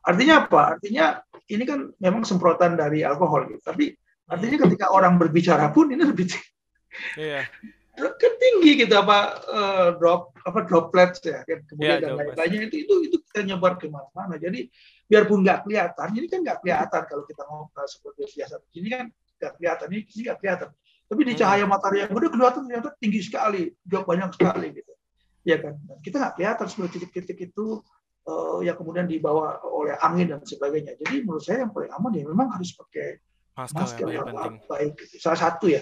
Artinya 0.08 0.48
apa? 0.48 0.80
Artinya 0.80 1.20
ini 1.51 1.63
kan 1.68 1.92
memang 2.00 2.24
semprotan 2.24 2.80
dari 2.80 3.04
alkohol 3.04 3.51
gitu. 3.51 3.60
Tapi 3.60 3.92
artinya 4.32 4.63
ketika 4.63 4.96
orang 4.96 5.20
berbicara 5.20 5.68
pun 5.75 5.92
ini 5.92 6.04
lebih 6.04 6.27
tinggi, 6.32 6.51
iya 7.20 7.44
kan 7.98 8.34
tinggi 8.38 8.86
gitu 8.86 8.94
apa 8.94 9.18
eh, 9.50 9.88
drop 9.98 10.38
apa 10.46 10.60
droplets 10.70 11.18
ya 11.25 11.42
kan 11.42 11.66
kemudian 11.66 11.98
Iya, 11.98 12.04
dan 12.06 12.12
lain-lainnya 12.13 12.70
itu 12.70 12.86
itu 12.86 12.94
itu 13.10 13.18
kita 13.25 13.42
nyebar 13.42 13.82
ke 13.82 13.89
mana-mana. 13.89 14.38
Jadi 14.38 14.70
biarpun 15.10 15.42
nggak 15.42 15.66
kelihatan, 15.66 16.08
ini 16.13 16.27
kan 16.30 16.39
nggak 16.46 16.58
kelihatan 16.62 17.01
kalau 17.10 17.24
kita 17.25 17.42
ngobrol 17.50 17.88
seperti 17.89 18.22
biasa. 18.38 18.56
Ini 18.77 18.88
kan 18.94 19.06
nggak 19.10 19.51
kelihatan, 19.58 19.88
ini 19.89 20.01
nggak 20.06 20.38
kelihatan. 20.38 20.70
Tapi 21.08 21.22
di 21.24 21.34
Hmm. 21.34 21.39
cahaya 21.42 21.66
matahari 21.66 21.98
yang 22.04 22.12
udah 22.13 22.30
kelihatan 22.30 22.62
ternyata 22.68 22.89
tinggi 23.00 23.22
sekali, 23.24 23.62
jauh 23.88 24.06
banyak 24.06 24.30
sekali 24.36 24.68
gitu. 24.77 24.94
Ya 25.48 25.58
kan. 25.58 25.74
Kita 26.04 26.16
nggak 26.22 26.34
kelihatan 26.38 26.66
sebenarnya 26.70 26.94
titik-titik 27.01 27.38
itu 27.50 27.66
yang 28.62 28.76
kemudian 28.76 29.08
dibawa 29.08 29.62
oleh 29.64 29.96
angin 30.04 30.36
dan 30.36 30.42
sebagainya. 30.44 31.00
Jadi 31.00 31.24
menurut 31.24 31.44
saya 31.44 31.64
yang 31.64 31.72
paling 31.72 31.92
aman 31.96 32.12
ya 32.12 32.24
memang 32.28 32.48
harus 32.52 32.76
pakai 32.76 33.24
masker, 33.56 33.78
masker 33.80 34.06
yang 34.12 34.16
yang 34.16 34.28
penting 34.36 34.56
baik. 34.68 34.92
Salah 35.18 35.40
satu 35.40 35.72
ya. 35.72 35.82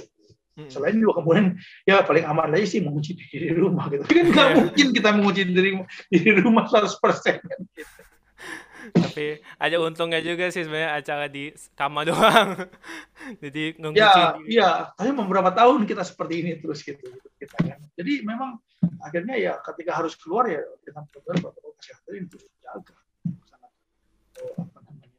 Mm-mm. 0.56 0.72
Selain 0.72 0.96
juga 0.96 1.20
kemudian 1.20 1.60
ya 1.84 2.00
paling 2.06 2.24
aman 2.24 2.48
lagi 2.48 2.78
sih 2.78 2.80
menguji 2.80 3.18
diri 3.20 3.52
di 3.52 3.58
rumah 3.60 3.92
gitu. 3.92 4.08
Kan 4.08 4.32
nggak 4.32 4.48
Iya. 4.48 4.56
mungkin 4.62 4.88
kita 4.96 5.10
menguji 5.12 5.42
diri 5.52 5.72
di 6.08 6.32
rumah 6.40 6.64
100% 6.70 7.44
kan. 7.44 7.60
Gitu. 7.76 7.94
tapi 8.86 9.42
ada 9.58 9.82
untungnya 9.82 10.22
juga 10.22 10.54
sih 10.54 10.62
sebenarnya 10.62 11.02
acara 11.02 11.26
di 11.26 11.50
kamar 11.74 12.06
doang 12.06 12.70
jadi 13.42 13.74
Ya, 13.74 13.80
ngungusin 13.82 14.22
diri 14.38 14.46
iya. 14.54 14.94
Tapi 14.94 15.10
beberapa 15.10 15.50
tahun 15.50 15.90
kita 15.90 16.06
seperti 16.06 16.46
ini 16.46 16.52
terus 16.62 16.86
gitu. 16.86 17.02
Kita 17.42 17.58
kan. 17.66 17.82
Jadi 17.98 18.22
memang 18.22 18.62
akhirnya 19.02 19.36
ya 19.42 19.54
ketika 19.66 19.98
harus 19.98 20.14
keluar 20.14 20.46
ya 20.46 20.62
dengan 20.96 21.12
protokol 21.12 21.36
protokol 21.44 21.72
kesehatan 21.76 22.24
terus 22.32 22.44
dijaga. 22.56 22.96
Sangat 23.52 23.72
eh, 24.40 24.56
apa 24.56 24.80
namanya, 24.80 25.12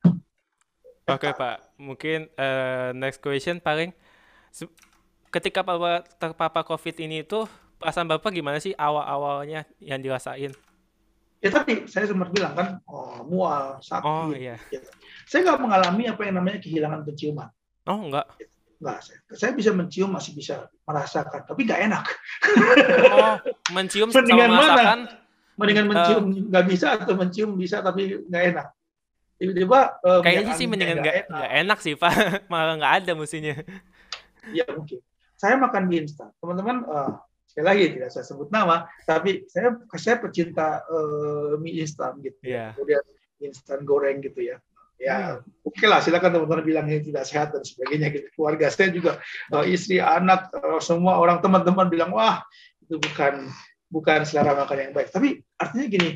Oke 1.13 1.29
Pak, 1.37 1.57
mungkin 1.77 2.19
eh, 2.33 2.89
next 2.97 3.21
question 3.21 3.61
paling 3.61 3.93
ketika 5.29 5.61
Bapak 5.61 6.17
terpapar 6.17 6.65
COVID 6.65 6.97
ini 7.05 7.29
itu 7.29 7.45
perasaan 7.77 8.09
Bapak 8.09 8.33
gimana 8.33 8.57
sih 8.57 8.73
awal-awalnya 8.73 9.69
yang 9.77 10.01
dirasain? 10.01 10.57
Ya 11.45 11.51
tadi 11.53 11.85
saya 11.85 12.09
sempat 12.09 12.33
bilang 12.33 12.57
kan, 12.57 12.81
oh, 12.89 13.21
mual, 13.29 13.77
sakit. 13.85 14.09
Oh 14.09 14.33
iya. 14.33 14.57
Saya 15.29 15.45
nggak 15.45 15.61
mengalami 15.61 16.09
apa 16.09 16.25
yang 16.25 16.41
namanya 16.41 16.59
kehilangan 16.65 17.05
penciuman. 17.05 17.53
Oh 17.85 18.09
enggak. 18.09 18.25
Enggak, 18.81 18.99
saya, 19.05 19.19
saya 19.37 19.53
bisa 19.53 19.77
mencium, 19.77 20.09
masih 20.09 20.33
bisa 20.33 20.73
merasakan, 20.89 21.45
tapi 21.45 21.69
nggak 21.69 21.81
enak. 21.85 22.05
Oh, 23.13 23.37
mencium 23.77 24.09
sama 24.09 24.25
mana? 24.49 25.26
Mendingan 25.57 25.87
mencium 25.89 26.25
nggak 26.53 26.65
bisa 26.69 26.87
atau 27.01 27.15
mencium 27.17 27.57
bisa 27.57 27.81
tapi 27.81 28.21
nggak 28.29 28.45
enak. 28.53 28.67
Tiba-tiba 29.37 29.81
eh, 30.01 30.21
Kayaknya 30.25 30.55
sih 30.57 30.67
mendingan 30.69 30.99
nggak 31.01 31.17
nggak 31.29 31.53
enak 31.65 31.79
sih 31.81 31.95
Pak, 31.97 32.13
malah 32.53 32.77
nggak 32.77 32.95
ada 33.05 33.13
musimnya. 33.17 33.65
Ya 34.53 34.65
mungkin. 34.73 35.01
Saya 35.37 35.61
makan 35.61 35.89
mie 35.89 36.09
instan. 36.09 36.33
Teman-teman, 36.41 36.85
eh, 36.89 37.11
sekali 37.45 37.67
lagi 37.67 37.85
tidak 38.01 38.11
saya 38.13 38.25
sebut 38.25 38.49
nama, 38.49 38.89
tapi 39.05 39.45
saya 39.49 39.77
saya 39.97 40.17
pecinta 40.21 40.81
eh, 40.85 41.61
mie 41.61 41.85
instan 41.85 42.17
gitu. 42.21 42.41
Iya. 42.45 42.73
Kemudian 42.77 43.05
instan 43.41 43.85
goreng 43.85 44.25
gitu 44.25 44.41
ya. 44.41 44.57
Ya, 44.97 45.45
oke 45.61 45.85
lah, 45.85 46.01
silakan 46.01 46.41
teman-teman 46.41 46.65
bilang 46.65 46.89
ini 46.89 47.05
tidak 47.05 47.29
sehat 47.29 47.53
dan 47.53 47.61
sebagainya 47.61 48.17
gitu. 48.17 48.33
Keluarga 48.33 48.73
saya 48.73 48.89
juga, 48.89 49.21
eh, 49.53 49.65
istri, 49.69 50.01
anak, 50.01 50.49
eh, 50.57 50.81
semua 50.81 51.21
orang 51.21 51.45
teman-teman 51.45 51.93
bilang 51.93 52.17
wah 52.17 52.41
itu 52.81 52.97
bukan 52.97 53.53
bukan 53.91 54.27
selera 54.27 54.55
makan 54.55 54.91
yang 54.91 54.93
baik. 54.95 55.09
Tapi 55.11 55.41
artinya 55.59 55.87
gini, 55.87 56.11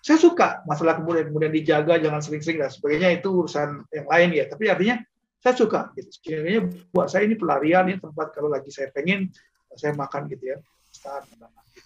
saya 0.00 0.16
suka 0.16 0.64
masalah 0.64 0.96
kemudian 0.96 1.28
kemudian 1.28 1.52
dijaga 1.52 2.00
jangan 2.00 2.20
sering-sering 2.24 2.58
dan 2.64 2.72
sebagainya 2.72 3.20
itu 3.20 3.28
urusan 3.28 3.84
yang 3.92 4.06
lain 4.08 4.28
ya. 4.32 4.44
Tapi 4.48 4.64
artinya 4.72 4.96
saya 5.40 5.54
suka 5.56 5.92
gitu. 5.96 6.08
Sebenarnya 6.08 6.60
buat 6.92 7.08
saya 7.08 7.28
ini 7.28 7.36
pelarian 7.36 7.88
ini 7.88 8.00
tempat 8.00 8.32
kalau 8.32 8.48
lagi 8.48 8.68
saya 8.72 8.88
pengen 8.92 9.28
saya 9.76 9.92
makan 9.96 10.28
gitu 10.28 10.56
ya. 10.56 10.58
Instan, 10.90 11.22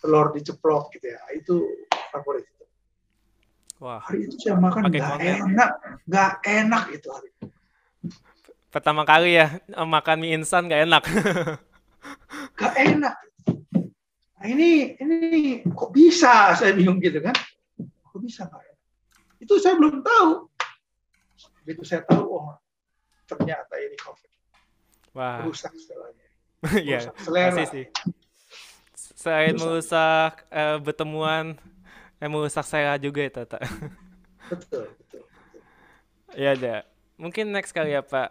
telur 0.00 0.32
diceplok 0.32 0.94
gitu 0.94 1.12
ya. 1.12 1.20
Itu 1.34 1.54
favorit. 2.14 2.46
Wah, 3.82 4.00
Hari 4.00 4.30
itu 4.30 4.38
saya 4.38 4.56
makan 4.56 4.86
nggak 4.86 5.18
enak, 5.20 5.70
nggak 6.06 6.32
enak 6.46 6.84
itu 6.94 7.08
hari. 7.10 7.28
itu. 7.34 7.46
pertama 8.70 9.06
kali 9.06 9.38
ya 9.38 9.60
eh, 9.60 9.86
makan 9.86 10.18
mie 10.18 10.34
instan 10.34 10.66
nggak 10.66 10.82
enak. 10.88 11.02
Nggak 12.54 12.74
enak. 12.80 13.14
Nah, 14.44 14.52
ini 14.52 14.92
ini 15.00 15.64
kok 15.72 15.88
bisa 15.88 16.52
saya 16.52 16.76
bingung 16.76 17.00
gitu 17.00 17.16
kan? 17.24 17.32
Kok 17.80 18.20
bisa 18.20 18.44
enak? 18.44 18.76
Itu 19.40 19.56
saya 19.56 19.72
belum 19.80 20.04
tahu. 20.04 20.52
Begitu 21.64 21.80
saya 21.88 22.04
tahu, 22.04 22.28
oh 22.28 22.52
ternyata 23.24 23.72
ini 23.80 23.96
COVID. 24.04 24.30
Wah, 25.16 25.48
Rusak 25.48 25.72
segalanya. 25.80 26.28
iya. 26.84 27.00
Rusak 27.00 27.16
selera. 27.24 27.56
Pasti 27.56 27.64
sih. 27.72 27.84
Selain 29.16 29.56
Rusak. 29.56 29.64
merusak 29.64 30.32
eh, 30.52 30.76
pertemuan, 30.84 31.44
eh, 32.20 32.28
merusak 32.28 32.68
saya 32.68 33.00
juga 33.00 33.24
ya 33.24 33.32
Tata. 33.32 33.64
Betul, 34.52 34.92
betul. 34.92 35.24
Ya 36.36 36.52
ada. 36.52 36.84
Mungkin 37.16 37.48
next 37.48 37.72
kali 37.72 37.96
ya 37.96 38.04
Pak. 38.04 38.28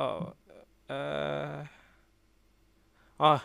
Oh, 0.00 0.32
eh, 0.88 1.68
oh, 3.20 3.40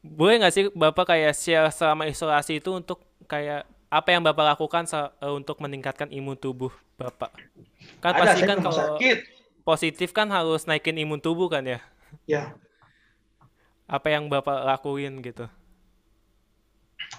boleh 0.00 0.40
nggak 0.40 0.52
sih 0.52 0.64
Bapak 0.72 1.12
kayak 1.12 1.36
share 1.36 1.68
selama 1.68 2.08
isolasi 2.08 2.58
itu 2.58 2.72
untuk 2.72 3.00
kayak 3.28 3.68
apa 3.90 4.08
yang 4.10 4.22
Bapak 4.22 4.56
lakukan 4.56 4.84
eh, 4.88 5.32
untuk 5.32 5.60
meningkatkan 5.60 6.08
imun 6.08 6.38
tubuh 6.38 6.72
Bapak? 6.96 7.32
Kan 8.00 8.16
Ada, 8.16 8.20
pasti 8.32 8.42
kan 8.46 8.58
kalau 8.60 8.76
sakit. 8.76 9.18
positif 9.62 10.10
kan 10.12 10.28
harus 10.30 10.64
naikin 10.64 10.96
imun 10.96 11.20
tubuh 11.20 11.48
kan 11.48 11.64
ya? 11.64 11.78
Ya, 12.26 12.54
Apa 13.86 14.10
yang 14.10 14.26
Bapak 14.26 14.62
lakuin 14.64 15.20
gitu? 15.20 15.46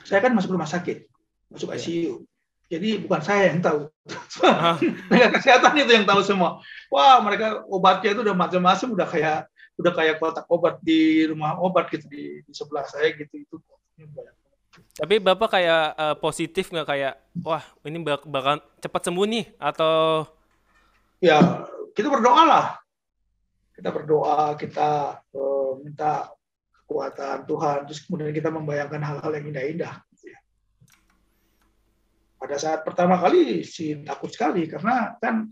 saya 0.07 0.23
kan 0.23 0.31
masuk 0.31 0.55
rumah 0.55 0.67
sakit, 0.67 1.03
masuk 1.51 1.71
Iya. 1.71 1.79
ICU. 1.83 2.13
Jadi 2.71 3.03
bukan 3.03 3.19
saya 3.19 3.51
yang 3.51 3.59
tahu. 3.59 3.91
Ah. 4.39 4.79
Tenaga 5.11 5.35
kesehatan 5.35 5.75
itu 5.75 5.91
yang 5.91 6.07
tahu 6.07 6.23
semua. 6.23 6.63
Wah, 6.87 7.19
mereka 7.19 7.67
obatnya 7.67 8.15
itu 8.15 8.23
udah 8.23 8.31
macam-macam, 8.31 8.87
udah 8.95 9.07
kayak 9.07 9.39
udah 9.81 9.93
kayak 9.97 10.21
kotak 10.21 10.45
obat 10.47 10.77
di 10.85 11.25
rumah 11.25 11.57
obat 11.57 11.89
gitu 11.89 12.05
di, 12.05 12.45
di 12.45 12.53
sebelah 12.53 12.85
saya 12.85 13.09
gitu 13.17 13.41
itu. 13.41 13.55
Tapi 14.95 15.17
Bapak 15.17 15.57
kayak 15.57 15.83
eh, 15.97 16.15
positif 16.21 16.69
nggak 16.69 16.87
kayak, 16.87 17.13
wah 17.41 17.65
ini 17.83 17.97
bak- 17.99 18.29
bakal 18.29 18.61
cepat 18.79 19.01
sembuh 19.09 19.25
nih 19.27 19.45
atau 19.57 20.25
Ya, 21.21 21.37
kita 21.93 22.09
berdoa 22.09 22.43
lah. 22.49 22.65
Kita 23.77 23.93
berdoa, 23.93 24.57
kita 24.57 25.21
eh, 25.33 25.71
minta 25.81 26.33
kekuatan 26.73 27.45
Tuhan, 27.45 27.77
terus 27.85 28.01
kemudian 28.03 28.33
kita 28.33 28.49
membayangkan 28.49 29.01
hal-hal 29.01 29.31
yang 29.37 29.45
indah-indah. 29.53 29.93
gitu 30.11 30.33
ya. 30.33 30.39
Pada 32.41 32.57
saat 32.57 32.81
pertama 32.81 33.21
kali 33.21 33.61
sih 33.61 34.01
takut 34.01 34.33
sekali 34.33 34.65
karena 34.65 35.13
kan 35.21 35.45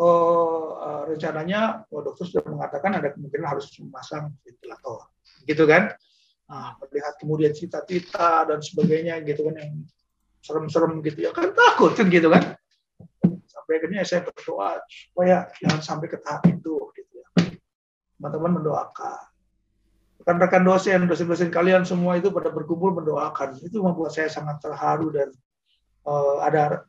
uh, 0.00 1.02
rencananya 1.04 1.84
oh, 1.92 2.00
dokter 2.00 2.24
sudah 2.24 2.48
mengatakan 2.48 2.96
ada 2.96 3.12
kemungkinan 3.12 3.46
harus 3.46 3.68
memasang 3.78 4.32
ventilator, 4.40 5.12
gitu 5.44 5.68
kan? 5.68 5.92
Nah, 6.50 6.74
melihat 6.82 7.14
kemudian 7.20 7.52
cita-cita 7.54 8.42
dan 8.48 8.58
sebagainya 8.58 9.22
gitu 9.22 9.46
kan 9.46 9.54
yang 9.60 9.72
serem-serem 10.42 10.98
gitu. 11.04 11.28
Ya 11.28 11.30
kan 11.30 11.54
takut 11.54 11.94
kan 11.94 12.10
gitu 12.10 12.26
kan? 12.26 12.58
Sampai 13.46 13.78
akhirnya 13.78 14.02
saya 14.02 14.26
berdoa 14.26 14.82
supaya 14.90 15.46
jangan 15.62 15.80
sampai 15.84 16.06
ke 16.10 16.18
tahap 16.18 16.42
itu 16.50 16.90
gitu 16.96 17.12
ya. 17.14 17.28
Teman-teman 18.18 18.58
mendoakan. 18.58 19.30
Rekan-rekan 20.20 20.62
dosen 20.66 21.06
dosen-dosen 21.06 21.48
kalian 21.54 21.86
semua 21.86 22.18
itu 22.18 22.34
pada 22.34 22.50
berkumpul 22.50 22.98
mendoakan. 22.98 23.56
Itu 23.62 23.86
membuat 23.86 24.10
saya 24.10 24.26
sangat 24.26 24.58
terharu 24.58 25.14
dan 25.14 25.30
uh, 26.02 26.42
ada 26.42 26.82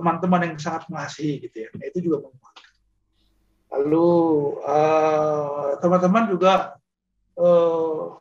teman-teman 0.00 0.40
yang 0.48 0.56
sangat 0.56 0.88
mengasihi 0.88 1.44
gitu 1.44 1.56
ya 1.64 1.68
nah, 1.76 1.84
itu 1.84 1.98
juga 2.00 2.24
menguatkan 2.24 2.70
lalu 3.70 4.10
uh, 4.66 5.78
teman-teman 5.78 6.24
juga 6.26 6.80
uh, 7.38 8.18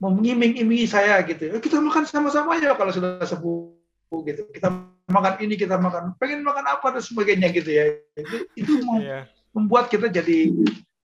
mengiming-imingi 0.00 0.88
saya 0.88 1.20
gitu. 1.28 1.52
Ya, 1.52 1.60
kita 1.60 1.76
makan 1.78 2.08
sama-sama 2.08 2.56
ya 2.56 2.72
kalau 2.72 2.90
sudah 2.90 3.20
sepuh 3.20 3.76
gitu. 4.24 4.48
Kita 4.48 4.72
makan 5.12 5.34
ini, 5.44 5.60
kita 5.60 5.76
makan, 5.76 6.16
pengen 6.16 6.40
makan 6.40 6.64
apa 6.66 6.96
dan 6.96 7.04
sebagainya 7.04 7.52
gitu 7.52 7.70
ya. 7.70 7.84
Itu, 8.16 8.36
itu 8.56 8.72
yeah. 9.04 9.28
membuat 9.52 9.92
kita 9.92 10.08
jadi 10.08 10.56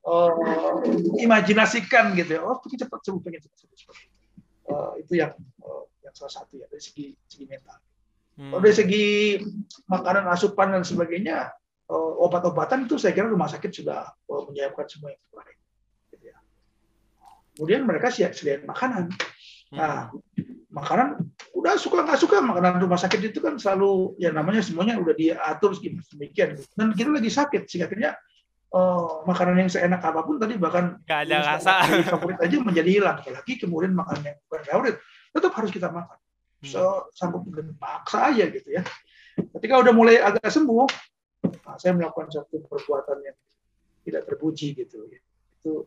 uh, 0.09 0.33
imajinasikan 1.21 2.17
gitu 2.17 2.41
ya. 2.41 2.43
Oh, 2.43 2.57
pengen 2.65 2.89
cepat 2.89 3.01
sembuh, 3.05 3.21
pengen 3.21 3.41
cepat 3.45 3.59
sembuh. 3.61 3.97
Uh, 4.67 4.93
itu 4.99 5.21
yang 5.21 5.31
uh, 5.63 5.87
yang 6.03 6.11
salah 6.17 6.43
satu 6.43 6.59
ya 6.59 6.67
dari 6.67 6.83
segi 6.83 7.15
segi 7.31 7.47
mental. 7.47 7.86
Hmm. 8.37 8.53
Kalau 8.53 8.61
dari 8.61 8.77
segi 8.77 9.07
makanan, 9.89 10.29
asupan 10.29 10.77
dan 10.77 10.85
sebagainya, 10.85 11.51
uh, 11.89 12.13
obat-obatan 12.21 12.85
itu 12.85 13.01
saya 13.01 13.17
kira 13.17 13.33
rumah 13.33 13.49
sakit 13.49 13.71
sudah 13.73 14.13
uh, 14.13 14.43
menyiapkan 14.47 14.87
semua 14.87 15.17
yang 15.17 15.23
terbaik. 15.33 15.57
Kemudian 17.57 17.89
mereka 17.89 18.13
siap 18.13 18.37
sediain 18.37 18.69
makanan. 18.69 19.09
Nah, 19.73 20.13
makanan 20.69 21.25
udah 21.57 21.81
suka 21.81 22.05
nggak 22.05 22.21
suka 22.21 22.45
makanan 22.45 22.85
rumah 22.85 23.01
sakit 23.01 23.33
itu 23.33 23.41
kan 23.41 23.57
selalu 23.57 24.13
ya 24.21 24.29
namanya 24.29 24.61
semuanya 24.61 25.01
udah 25.01 25.17
diatur 25.17 25.73
demikian. 26.13 26.61
Dan 26.77 26.93
kita 26.93 27.09
lagi 27.17 27.33
sakit 27.33 27.65
sehingga 27.65 27.89
akhirnya 27.89 28.13
oh, 28.77 29.25
makanan 29.25 29.65
yang 29.65 29.71
seenak 29.73 30.05
apa 30.05 30.21
pun 30.21 30.37
tadi 30.37 30.61
bahkan 30.61 31.01
nggak 31.09 31.21
ada 31.25 31.37
rasa 31.57 31.73
favorit 32.13 32.39
aja 32.45 32.57
menjadi 32.61 32.91
hilang. 32.93 33.17
Apalagi 33.25 33.53
kemudian 33.57 33.97
makanan 33.97 34.23
yang 34.23 34.39
bukan 34.45 34.61
favorit 34.69 34.97
tetap 35.33 35.53
harus 35.57 35.71
kita 35.73 35.89
makan. 35.89 36.19
Hmm. 36.63 36.69
So, 36.73 37.13
sanggup 37.13 37.45
dan 37.53 37.77
paksa 37.77 38.33
aja 38.33 38.45
gitu 38.49 38.69
ya. 38.73 38.83
Ketika 39.37 39.81
udah 39.85 39.93
mulai 39.93 40.17
agak 40.17 40.49
sembuh, 40.49 40.89
nah, 41.65 41.77
saya 41.77 41.93
melakukan 41.93 42.33
satu 42.33 42.65
perbuatan 42.65 43.19
yang 43.21 43.37
tidak 44.09 44.23
terpuji 44.25 44.73
gitu. 44.73 45.05
Ya. 45.13 45.21
Itu 45.61 45.85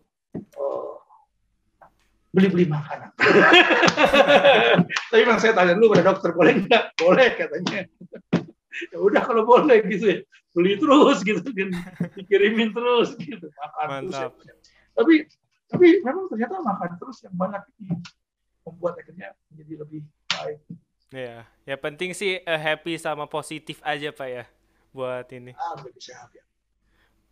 oh, 0.62 1.02
beli-beli 2.30 2.70
makanan. 2.70 3.10
Tapi 5.10 5.22
memang 5.26 5.42
saya 5.42 5.58
tanya 5.58 5.74
dulu 5.74 5.98
pada 5.98 6.06
dokter, 6.14 6.30
boleh 6.38 6.54
nggak? 6.66 6.84
Boleh 7.02 7.30
katanya. 7.34 7.90
ya 8.94 8.98
udah 9.02 9.22
kalau 9.26 9.44
boleh 9.44 9.82
gitu 9.90 10.06
ya, 10.08 10.18
beli 10.54 10.78
terus 10.80 11.20
gitu 11.26 11.42
kan, 11.42 11.74
dikirimin 12.16 12.72
terus 12.72 13.18
gitu, 13.18 13.50
makan 13.52 14.08
Mantap. 14.08 14.32
terus. 14.40 14.46
Ya. 14.46 14.54
Tapi 14.96 15.14
tapi 15.70 16.02
memang 16.02 16.26
ternyata 16.30 16.62
makan 16.62 16.92
terus 16.98 17.18
yang 17.22 17.34
banyak 17.38 17.62
ini 17.82 17.98
membuat 18.66 18.98
akhirnya 19.02 19.38
menjadi 19.50 19.74
lebih 19.86 20.02
baik. 20.46 20.60
Ya, 21.10 21.36
ya 21.66 21.76
penting 21.76 22.14
sih 22.14 22.38
uh, 22.46 22.60
happy 22.62 22.94
sama 23.02 23.26
positif 23.26 23.82
aja 23.82 24.14
pak 24.14 24.30
ya 24.30 24.44
buat 24.94 25.26
ini. 25.34 25.58
Ah, 25.58 25.78
sehat 25.98 26.30
ya. 26.34 26.44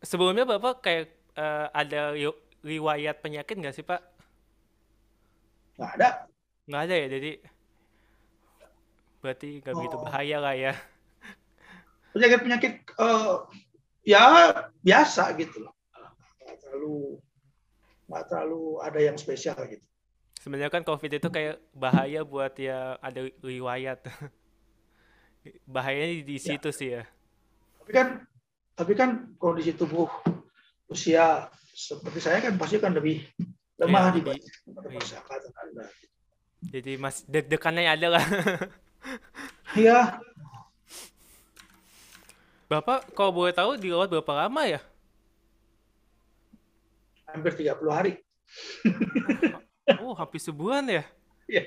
Sebelumnya 0.02 0.46
bapak 0.50 0.82
kayak 0.82 1.14
uh, 1.38 1.70
ada 1.74 2.14
riwayat 2.66 3.22
penyakit 3.22 3.56
nggak 3.58 3.76
sih 3.78 3.86
pak? 3.86 4.02
Nggak 5.78 5.92
ada. 6.02 6.10
Nggak 6.66 6.82
ada 6.90 6.96
ya, 6.98 7.08
jadi 7.08 7.32
berarti 9.22 9.50
nggak 9.62 9.74
oh. 9.74 9.78
begitu 9.78 9.98
bahaya 10.02 10.38
lah 10.42 10.56
ya. 10.58 10.74
Penyakit-penyakit 12.18 12.74
uh, 12.98 13.46
ya 14.02 14.24
biasa 14.82 15.38
gitu 15.38 15.70
loh. 15.70 15.74
Nggak 16.42 16.58
terlalu 16.66 17.22
nggak 18.08 18.24
terlalu 18.26 18.64
ada 18.82 19.00
yang 19.04 19.18
spesial 19.22 19.58
gitu. 19.70 19.86
Sebenarnya 20.48 20.72
kan 20.72 20.88
COVID 20.88 21.12
itu 21.12 21.28
kayak 21.28 21.60
bahaya 21.76 22.24
buat 22.24 22.56
ya 22.56 22.96
ada 23.04 23.20
riwayat. 23.44 24.00
Bahayanya 25.76 26.24
di 26.24 26.40
ya. 26.40 26.44
situ 26.48 26.72
ya. 26.72 26.78
sih 26.80 26.90
ya. 26.96 27.04
Tapi 27.84 27.92
kan 27.92 28.08
tapi 28.72 28.96
kan 28.96 29.36
kondisi 29.36 29.76
tubuh 29.76 30.08
usia 30.88 31.52
seperti 31.76 32.24
saya 32.24 32.40
kan 32.40 32.56
pasti 32.56 32.80
kan 32.80 32.96
lebih 32.96 33.28
lemah 33.76 34.16
ya, 34.16 34.16
di 34.16 34.22
persyaratan 34.72 35.52
Anda. 35.52 35.86
Jadi 36.64 36.96
mas 36.96 37.28
deg-degannya 37.28 37.92
ada 37.92 38.08
lah. 38.16 38.26
Iya. 39.76 40.24
Bapak 42.72 43.12
kalau 43.12 43.36
boleh 43.36 43.52
tahu 43.52 43.76
dirawat 43.76 44.08
berapa 44.08 44.48
lama 44.48 44.64
ya? 44.64 44.80
Hampir 47.36 47.52
30 47.52 47.84
hari. 47.92 48.16
oh, 50.04 50.14
hampir 50.16 50.42
sebulan 50.44 50.84
ya? 50.88 51.04
Iya. 51.48 51.64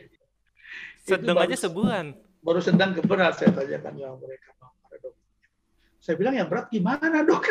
Sedang 1.04 1.36
aja 1.40 1.56
sebulan. 1.56 2.12
Baru 2.40 2.60
sedang 2.60 2.92
ke 2.96 3.00
berat 3.04 3.36
saya 3.40 3.52
tanyakan 3.52 3.94
yang 3.96 4.14
mereka. 4.20 4.52
Saya 6.00 6.16
bilang 6.16 6.32
yang 6.32 6.48
berat 6.48 6.72
gimana 6.72 7.20
dok? 7.20 7.44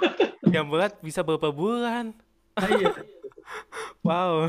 yang 0.56 0.66
berat 0.68 0.96
bisa 1.04 1.20
berapa 1.20 1.52
bulan? 1.52 2.16
Ah, 2.56 2.68
iya. 2.68 2.92
wow. 4.06 4.48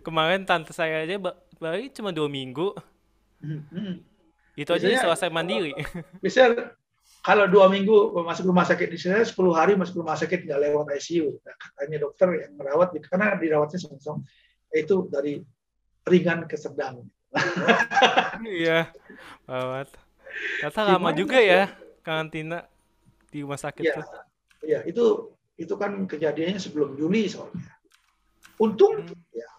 Kemarin 0.00 0.48
tante 0.48 0.72
saya 0.72 1.04
aja 1.04 1.20
baru 1.60 1.84
cuma 1.92 2.08
dua 2.12 2.28
minggu. 2.28 2.72
Hmm. 3.44 4.00
Itu 4.56 4.72
aja 4.72 4.88
selesai 4.88 5.28
mandiri. 5.28 5.76
Bisa 6.24 6.52
kalau 7.20 7.44
dua 7.52 7.68
minggu 7.68 8.16
masuk 8.24 8.48
rumah 8.48 8.64
sakit 8.64 8.88
di 8.88 8.96
sini, 8.96 9.20
10 9.20 9.36
hari 9.52 9.76
masuk 9.76 10.00
rumah 10.00 10.16
sakit 10.16 10.48
nggak 10.48 10.56
lewat 10.56 10.88
ICU. 10.96 11.36
Nah, 11.44 11.52
katanya 11.52 12.08
dokter 12.08 12.28
yang 12.32 12.56
merawat, 12.56 12.96
karena 12.96 13.36
dirawatnya 13.36 13.76
sama-sama, 13.76 14.24
itu 14.74 15.06
dari 15.10 15.42
ringan 16.06 16.46
ke 16.46 16.56
sedang. 16.58 17.06
iya, 18.46 18.90
rawat. 19.46 19.90
Kata 20.62 20.94
lama 20.94 21.10
juga 21.14 21.38
ya 21.38 21.70
karantina 22.02 22.66
di 23.30 23.42
rumah 23.42 23.58
sakit 23.58 23.84
ya, 23.86 23.94
tuh. 23.98 24.06
Iya, 24.66 24.80
itu 24.86 25.04
itu 25.60 25.74
kan 25.76 26.08
kejadiannya 26.08 26.58
sebelum 26.58 26.96
Juli 26.96 27.28
soalnya. 27.30 27.70
Untung 28.60 29.04
hmm. 29.04 29.36
ya, 29.36 29.50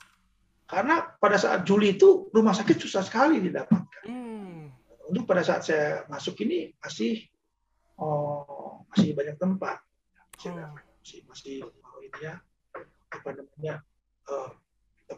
karena 0.67 1.15
pada 1.17 1.38
saat 1.39 1.65
Juli 1.65 1.97
itu 1.97 2.30
rumah 2.34 2.54
sakit 2.54 2.78
susah 2.78 3.04
sekali 3.06 3.39
didapatkan. 3.39 4.04
Hmm. 4.06 4.69
Untuk 5.10 5.28
pada 5.28 5.41
saat 5.41 5.65
saya 5.65 6.06
masuk 6.08 6.39
ini 6.43 6.71
masih 6.80 7.26
oh, 7.97 8.86
masih 8.93 9.13
banyak 9.15 9.38
tempat, 9.39 9.82
masih 10.38 10.50
hmm. 10.54 10.74
masih, 11.02 11.19
masih 11.28 11.56
oh, 11.65 12.00
ini 12.02 12.19
ya 12.19 12.36
apa 13.12 13.30
namanya 13.36 13.84
uh, 14.32 14.56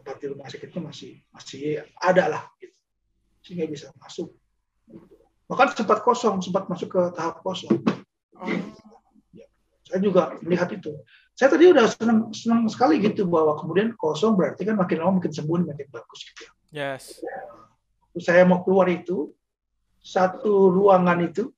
tempat 0.03 0.19
di 0.19 0.27
rumah 0.27 0.51
sakit 0.51 0.67
itu 0.67 0.79
masih 0.83 1.11
masih 1.31 1.79
ada 1.95 2.27
lah, 2.27 2.43
gitu. 2.59 2.75
sehingga 3.39 3.71
bisa 3.71 3.87
masuk. 3.95 4.35
Bahkan 5.47 5.79
sempat 5.79 6.03
kosong, 6.03 6.43
sempat 6.43 6.67
masuk 6.67 6.91
ke 6.91 7.01
tahap 7.15 7.39
kosong. 7.39 7.79
Hmm. 8.35 8.75
Ya, 9.31 9.47
saya 9.87 10.03
juga 10.03 10.35
melihat 10.43 10.67
itu 10.75 10.91
saya 11.33 11.55
tadi 11.55 11.71
udah 11.71 11.87
senang 11.87 12.19
senang 12.35 12.67
sekali 12.67 12.99
gitu 12.99 13.25
bahwa 13.25 13.55
kemudian 13.57 13.95
kosong 13.97 14.35
berarti 14.37 14.67
kan 14.67 14.77
makin 14.77 15.01
lama 15.01 15.17
makin 15.17 15.33
sembuh 15.33 15.65
makin 15.65 15.87
bagus 15.87 16.19
gitu 16.27 16.41
ya. 16.45 16.51
Yes. 16.93 17.23
Saya 18.19 18.43
mau 18.45 18.61
keluar 18.61 18.91
itu 18.91 19.33
satu 20.03 20.69
ruangan 20.69 21.23
itu 21.25 21.49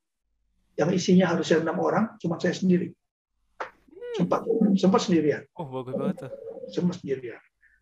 yang 0.77 0.93
isinya 0.93 1.33
harusnya 1.33 1.65
enam 1.65 1.81
orang, 1.81 2.13
cuma 2.21 2.37
saya 2.37 2.53
sendiri. 2.53 2.93
Sempat 4.15 4.47
sempat 4.79 5.01
sendirian. 5.03 5.43
Oh 5.59 5.67
bagus 5.67 5.97
banget 5.97 6.15
tuh. 6.23 6.31
Sempat 6.71 7.03
sendirian. 7.03 7.41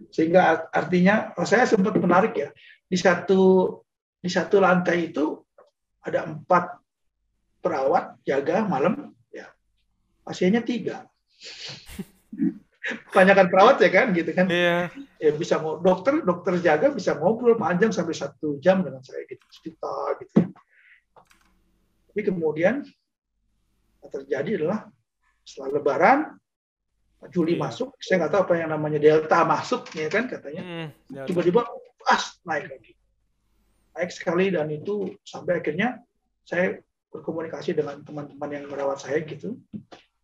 Sehingga 0.09 0.67
artinya 0.73 1.31
oh, 1.37 1.47
saya 1.47 1.69
sempat 1.69 1.95
menarik 1.99 2.33
ya 2.35 2.49
di 2.89 2.97
satu 2.99 3.71
di 4.19 4.29
satu 4.31 4.59
lantai 4.59 5.11
itu 5.11 5.39
ada 6.03 6.27
empat 6.27 6.79
perawat 7.63 8.19
jaga 8.27 8.67
malam 8.67 9.15
ya 9.31 9.47
pasiennya 10.23 10.63
tiga 10.63 11.07
Kebanyakan 12.83 13.47
perawat 13.47 13.79
ya 13.79 13.89
kan 13.95 14.11
gitu 14.11 14.35
kan. 14.35 14.51
Iya. 14.51 14.91
Ya 15.15 15.31
bisa 15.31 15.55
mau 15.55 15.79
dokter 15.79 16.19
dokter 16.19 16.59
jaga 16.59 16.91
bisa 16.91 17.15
ngobrol 17.15 17.55
panjang 17.55 17.95
sampai 17.95 18.11
satu 18.11 18.59
jam 18.59 18.83
dengan 18.83 18.99
saya 18.99 19.23
gitu 19.23 19.39
cerita 19.55 20.19
gitu. 20.19 20.51
Tapi 22.11 22.21
kemudian 22.27 22.83
terjadi 24.03 24.59
adalah 24.59 24.91
setelah 25.47 25.79
Lebaran 25.79 26.19
Juli 27.31 27.55
iya. 27.55 27.69
masuk, 27.69 27.95
saya 28.01 28.23
nggak 28.23 28.31
tahu 28.33 28.41
apa 28.49 28.53
yang 28.59 28.69
namanya 28.73 28.99
Delta 28.99 29.45
masuk, 29.47 29.87
ya 29.95 30.07
kan 30.09 30.27
katanya. 30.27 30.63
Hmm, 30.63 30.87
Tiba-tiba 31.27 31.63
pas 32.03 32.23
naik 32.43 32.67
lagi, 32.67 32.91
naik 33.95 34.11
sekali 34.11 34.51
dan 34.51 34.67
itu 34.73 35.15
sampai 35.23 35.63
akhirnya 35.63 36.03
saya 36.43 36.81
berkomunikasi 37.13 37.77
dengan 37.77 38.01
teman-teman 38.03 38.49
yang 38.49 38.65
merawat 38.67 38.99
saya 38.99 39.21
gitu. 39.23 39.55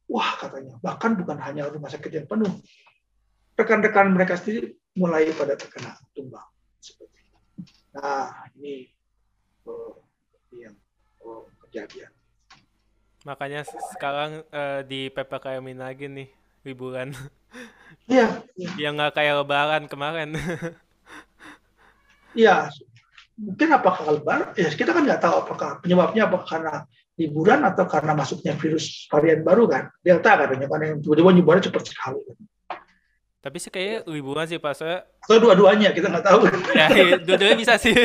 Wah 0.10 0.36
katanya, 0.42 0.76
bahkan 0.82 1.14
bukan 1.14 1.38
hanya 1.38 1.70
rumah 1.70 1.88
sakit 1.94 2.12
yang 2.12 2.28
penuh, 2.28 2.50
rekan-rekan 3.54 4.10
mereka 4.10 4.36
sendiri 4.36 4.74
mulai 4.98 5.30
pada 5.38 5.54
terkena 5.54 5.94
tumbang. 6.18 6.50
Seperti 6.82 7.20
itu. 7.22 7.38
Nah 7.94 8.50
ini 8.58 8.90
oh, 9.70 10.02
yang 10.50 10.74
oh, 11.22 11.46
kejadian. 11.68 12.10
Makanya 13.28 13.68
sekarang 13.94 14.42
uh, 14.50 14.82
di 14.82 15.12
PPKM 15.14 15.68
lagi 15.76 16.08
nih 16.10 16.39
liburan. 16.70 17.18
Iya. 18.10 18.42
Yang 18.78 18.94
nggak 18.98 19.14
kayak 19.18 19.36
lebaran 19.46 19.84
kemarin. 19.86 20.34
Iya. 22.38 22.70
Mungkin 23.38 23.70
apakah 23.74 24.06
lebaran? 24.14 24.54
Ya 24.54 24.70
kita 24.70 24.94
kan 24.94 25.02
nggak 25.02 25.22
tahu 25.22 25.42
apakah 25.46 25.82
penyebabnya 25.82 26.30
apa 26.30 26.38
karena 26.46 26.86
liburan 27.20 27.66
atau 27.68 27.84
karena 27.90 28.14
masuknya 28.16 28.54
virus 28.56 29.10
varian 29.10 29.42
baru 29.42 29.66
kan. 29.66 29.90
Delta 30.00 30.38
katanya 30.40 30.68
kan 30.70 30.80
yang 30.86 31.02
tiba-tiba 31.02 31.30
nyebarnya 31.36 31.68
cepat 31.68 31.84
sekali. 31.90 32.22
Kan. 32.22 32.38
Tapi 33.40 33.58
sih 33.60 33.72
kayak 33.72 34.04
liburan 34.08 34.44
sih 34.46 34.60
pas 34.60 34.76
saya. 34.76 35.08
Atau 35.24 35.40
dua-duanya 35.40 35.96
kita 35.96 36.12
nggak 36.12 36.26
tahu. 36.28 36.40
ya, 36.76 36.88
dua-duanya 37.24 37.56
bisa 37.56 37.80
sih. 37.80 37.96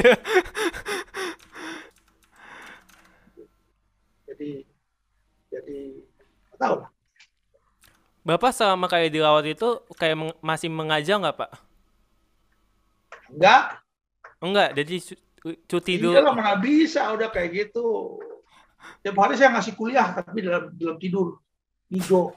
jadi 4.31 4.51
jadi 5.51 5.79
nggak 6.51 6.59
tahu 6.59 6.75
lah. 6.83 6.94
Bapak 8.25 8.57
selama 8.57 8.89
kayak 8.89 9.13
dirawat 9.13 9.45
itu 9.53 9.85
kayak 10.01 10.17
meng 10.17 10.33
masih 10.41 10.73
mengajar 10.73 11.21
nggak 11.21 11.45
Pak? 11.45 11.51
Enggak. 13.29 13.63
Enggak, 14.41 14.69
jadi 14.81 14.95
cuti 15.69 15.93
iya 16.01 16.01
dulu. 16.01 16.17
Iya 16.17 16.33
mana 16.33 16.57
bisa 16.57 17.13
udah 17.13 17.29
kayak 17.29 17.51
gitu. 17.53 18.17
Tiap 19.05 19.17
hari 19.21 19.37
saya 19.37 19.53
ngasih 19.53 19.77
kuliah 19.77 20.17
tapi 20.17 20.41
dalam 20.41 20.73
dalam 20.73 20.97
tidur. 20.97 21.37
Ngigo. 21.93 22.33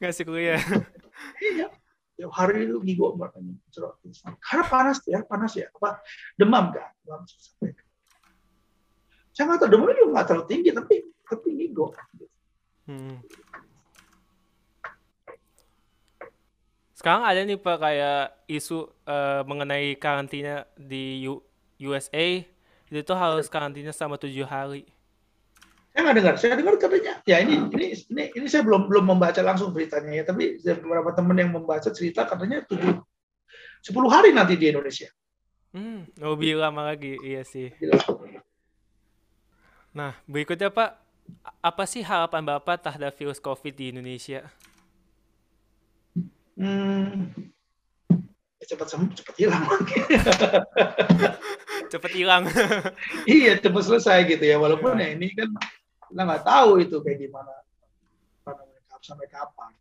Ngasih 0.00 0.24
kuliah. 0.24 0.56
iya. 1.52 1.68
Tiap 2.16 2.32
hari 2.32 2.64
itu 2.64 2.80
makanya. 3.16 3.60
Karena 4.40 4.64
panas 4.64 5.04
ya, 5.04 5.20
panas 5.20 5.52
ya. 5.52 5.68
Apa 5.68 6.00
demam 6.40 6.72
kan? 6.72 6.88
Demam 7.04 7.28
Saya 9.36 9.44
nggak 9.52 9.58
tahu 9.60 9.68
demamnya 9.68 9.96
juga 10.00 10.10
nggak 10.16 10.26
terlalu 10.32 10.46
tinggi 10.48 10.70
tapi 10.72 10.94
tapi 11.28 11.48
ngigo. 11.60 11.92
Hmm. 12.88 13.20
Sekarang 17.00 17.24
ada 17.24 17.40
nih 17.40 17.56
Pak 17.56 17.80
kayak 17.80 18.44
isu 18.44 18.84
uh, 19.08 19.40
mengenai 19.48 19.96
karantina 19.96 20.68
di 20.76 21.24
U 21.24 21.40
USA 21.80 22.44
itu 22.92 23.00
tuh 23.00 23.16
harus 23.16 23.48
karantina 23.48 23.88
selama 23.88 24.20
tujuh 24.20 24.44
hari. 24.44 24.84
Saya 25.96 26.04
nggak 26.04 26.16
dengar, 26.20 26.34
saya 26.36 26.60
dengar 26.60 26.76
katanya 26.76 27.24
ya 27.24 27.40
ini 27.40 27.56
ini 27.72 27.96
ini 28.04 28.24
ini 28.36 28.46
saya 28.52 28.68
belum 28.68 28.92
belum 28.92 29.16
membaca 29.16 29.40
langsung 29.40 29.72
beritanya 29.72 30.20
ya, 30.20 30.24
tapi 30.28 30.60
beberapa 30.60 31.16
teman 31.16 31.40
yang 31.40 31.56
membaca 31.56 31.88
cerita 31.88 32.28
katanya 32.28 32.68
tujuh 32.68 33.00
sepuluh 33.80 34.12
hari 34.12 34.36
nanti 34.36 34.60
di 34.60 34.68
Indonesia. 34.68 35.08
Hmm, 35.72 36.04
lebih 36.20 36.60
lama 36.60 36.84
lagi, 36.84 37.16
iya 37.24 37.40
sih. 37.48 37.72
Nah, 39.96 40.20
berikutnya 40.28 40.68
Pak, 40.68 40.90
apa 41.64 41.84
sih 41.88 42.04
harapan 42.04 42.44
Bapak 42.44 42.84
terhadap 42.84 43.16
virus 43.16 43.40
COVID 43.40 43.72
di 43.72 43.88
Indonesia? 43.88 44.52
Hmm, 46.60 47.12
ya 48.60 48.64
cepat 48.68 48.88
sembuh, 48.92 49.12
cepat 49.16 49.34
hilang. 49.40 49.64
cepat 51.92 52.12
hilang. 52.12 52.44
iya, 53.40 53.56
cepat 53.56 53.82
selesai 53.88 54.28
gitu 54.28 54.44
ya. 54.44 54.60
Walaupun 54.60 55.00
ya 55.00 55.16
ini 55.16 55.32
kan 55.32 55.48
kita 56.10 56.22
nggak 56.22 56.44
tahu 56.44 56.84
itu 56.84 57.00
kayak 57.00 57.18
gimana 57.24 57.52
sampai 59.00 59.26
kapan. 59.32 59.72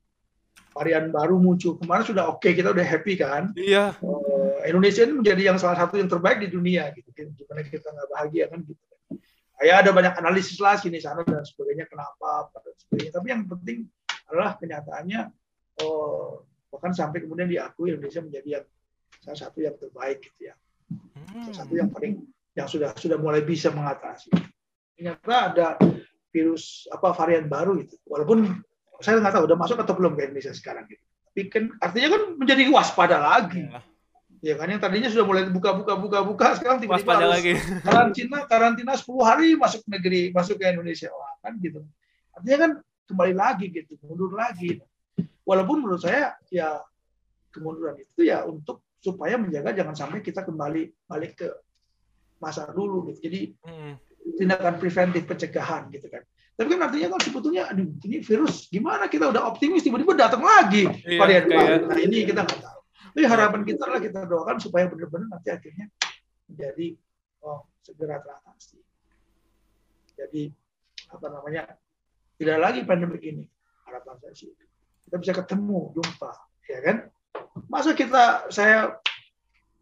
Varian 0.72 1.12
baru 1.12 1.36
muncul 1.42 1.76
kemarin 1.76 2.06
sudah 2.08 2.32
oke, 2.32 2.40
okay, 2.40 2.56
kita 2.56 2.72
udah 2.72 2.86
happy 2.86 3.20
kan. 3.20 3.52
Iya. 3.58 4.00
Uh, 4.00 4.64
Indonesia 4.64 5.04
ini 5.04 5.20
menjadi 5.20 5.52
yang 5.52 5.58
salah 5.60 5.76
satu 5.76 6.00
yang 6.00 6.08
terbaik 6.08 6.40
di 6.40 6.48
dunia 6.48 6.88
gitu. 6.96 7.10
Gimana 7.12 7.68
kita 7.68 7.90
nggak 7.90 8.10
bahagia 8.16 8.46
kan 8.48 8.64
gitu. 8.64 8.80
Ya 9.60 9.84
ada 9.84 9.92
banyak 9.92 10.16
analisis 10.16 10.56
lah 10.64 10.80
sini 10.80 11.04
sana 11.04 11.28
dan 11.28 11.44
sebagainya 11.44 11.84
kenapa 11.92 12.48
dan 12.64 12.76
sebagainya. 12.80 13.12
Tapi 13.12 13.28
yang 13.28 13.44
penting 13.44 13.78
adalah 14.32 14.56
kenyataannya 14.56 15.22
oh, 15.84 16.48
bahkan 16.70 16.94
sampai 16.94 17.26
kemudian 17.26 17.50
diakui 17.50 17.94
Indonesia 17.94 18.22
menjadi 18.22 18.50
yang 18.62 18.66
salah 19.20 19.40
satu 19.50 19.58
yang 19.60 19.76
terbaik 19.76 20.22
gitu 20.22 20.54
ya. 20.54 20.56
Salah 21.50 21.58
satu 21.66 21.74
yang 21.76 21.90
paling 21.90 22.24
yang 22.54 22.68
sudah 22.70 22.94
sudah 22.98 23.18
mulai 23.18 23.42
bisa 23.42 23.74
mengatasi. 23.74 24.30
Ternyata 24.96 25.36
ada 25.54 25.68
virus 26.30 26.86
apa 26.94 27.10
varian 27.18 27.50
baru 27.50 27.82
itu 27.82 27.98
walaupun 28.06 28.62
saya 29.02 29.18
nggak 29.18 29.34
tahu 29.34 29.44
udah 29.50 29.58
masuk 29.58 29.78
atau 29.82 29.96
belum 29.98 30.14
ke 30.14 30.30
Indonesia 30.30 30.54
sekarang 30.54 30.86
gitu. 30.86 31.02
Tapi 31.30 31.42
kan 31.50 31.64
artinya 31.82 32.10
kan 32.18 32.22
menjadi 32.38 32.62
waspada 32.70 33.18
lagi. 33.18 33.64
Ya. 33.66 33.82
ya 34.40 34.54
kan 34.56 34.68
yang 34.72 34.82
tadinya 34.82 35.10
sudah 35.10 35.26
mulai 35.26 35.48
buka-buka 35.48 35.94
buka-buka 35.98 36.48
sekarang 36.60 36.84
tiba-tiba 36.84 37.16
harus 37.16 37.34
lagi. 37.40 37.54
karantina 37.88 38.38
karantina 38.46 38.94
10 38.96 39.08
hari 39.24 39.48
masuk 39.56 39.82
negeri 39.88 40.30
masuk 40.36 40.60
ke 40.60 40.66
Indonesia. 40.70 41.10
Wah, 41.16 41.34
kan 41.42 41.56
gitu. 41.64 41.80
Artinya 42.36 42.58
kan 42.60 42.72
kembali 43.10 43.34
lagi 43.34 43.66
gitu 43.74 43.98
mundur 44.06 44.38
lagi 44.38 44.78
Walaupun 45.50 45.82
menurut 45.82 46.06
saya 46.06 46.38
ya 46.54 46.78
kemunduran 47.50 47.98
itu 47.98 48.22
ya 48.22 48.46
untuk 48.46 48.86
supaya 49.02 49.34
menjaga 49.42 49.74
jangan 49.74 49.98
sampai 49.98 50.22
kita 50.22 50.46
kembali 50.46 51.10
balik 51.10 51.42
ke 51.42 51.50
masa 52.38 52.70
dulu 52.70 53.10
gitu. 53.10 53.26
Jadi 53.26 53.58
hmm. 53.66 53.94
tindakan 54.38 54.78
preventif 54.78 55.26
pencegahan 55.26 55.90
gitu 55.90 56.06
kan. 56.06 56.22
Tapi 56.54 56.68
kan 56.76 56.92
artinya 56.92 57.18
kan 57.18 57.22
sebetulnya 57.26 57.64
aduh 57.72 57.88
ini 58.06 58.22
virus 58.22 58.70
gimana 58.70 59.10
kita 59.10 59.32
udah 59.32 59.50
optimis 59.50 59.82
tiba-tiba 59.82 60.14
datang 60.14 60.46
lagi 60.46 60.86
iya, 61.08 61.18
varian 61.18 61.46
baru. 61.50 61.88
Nah 61.90 61.98
ini 61.98 62.18
kita 62.30 62.46
nggak 62.46 62.60
tahu. 62.62 62.80
Tapi 63.10 63.26
harapan 63.26 63.62
kita 63.66 63.84
lah 63.90 64.00
kita 64.04 64.20
doakan 64.30 64.58
supaya 64.62 64.86
benar-benar 64.86 65.34
nanti 65.34 65.50
akhirnya 65.50 65.90
menjadi 66.46 66.88
oh, 67.42 67.66
segera 67.82 68.22
teratasi. 68.22 68.78
Jadi 70.14 70.54
apa 71.10 71.28
namanya 71.32 71.74
tidak 72.38 72.58
lagi 72.62 72.80
pandemi 72.86 73.18
ini 73.24 73.44
harapan 73.88 74.16
saya 74.22 74.36
sih 74.38 74.69
kita 75.10 75.18
bisa 75.18 75.34
ketemu, 75.34 75.90
jumpa, 75.98 76.32
ya 76.70 76.80
kan? 76.86 76.98
Masa 77.66 77.98
kita 77.98 78.46
saya 78.54 79.02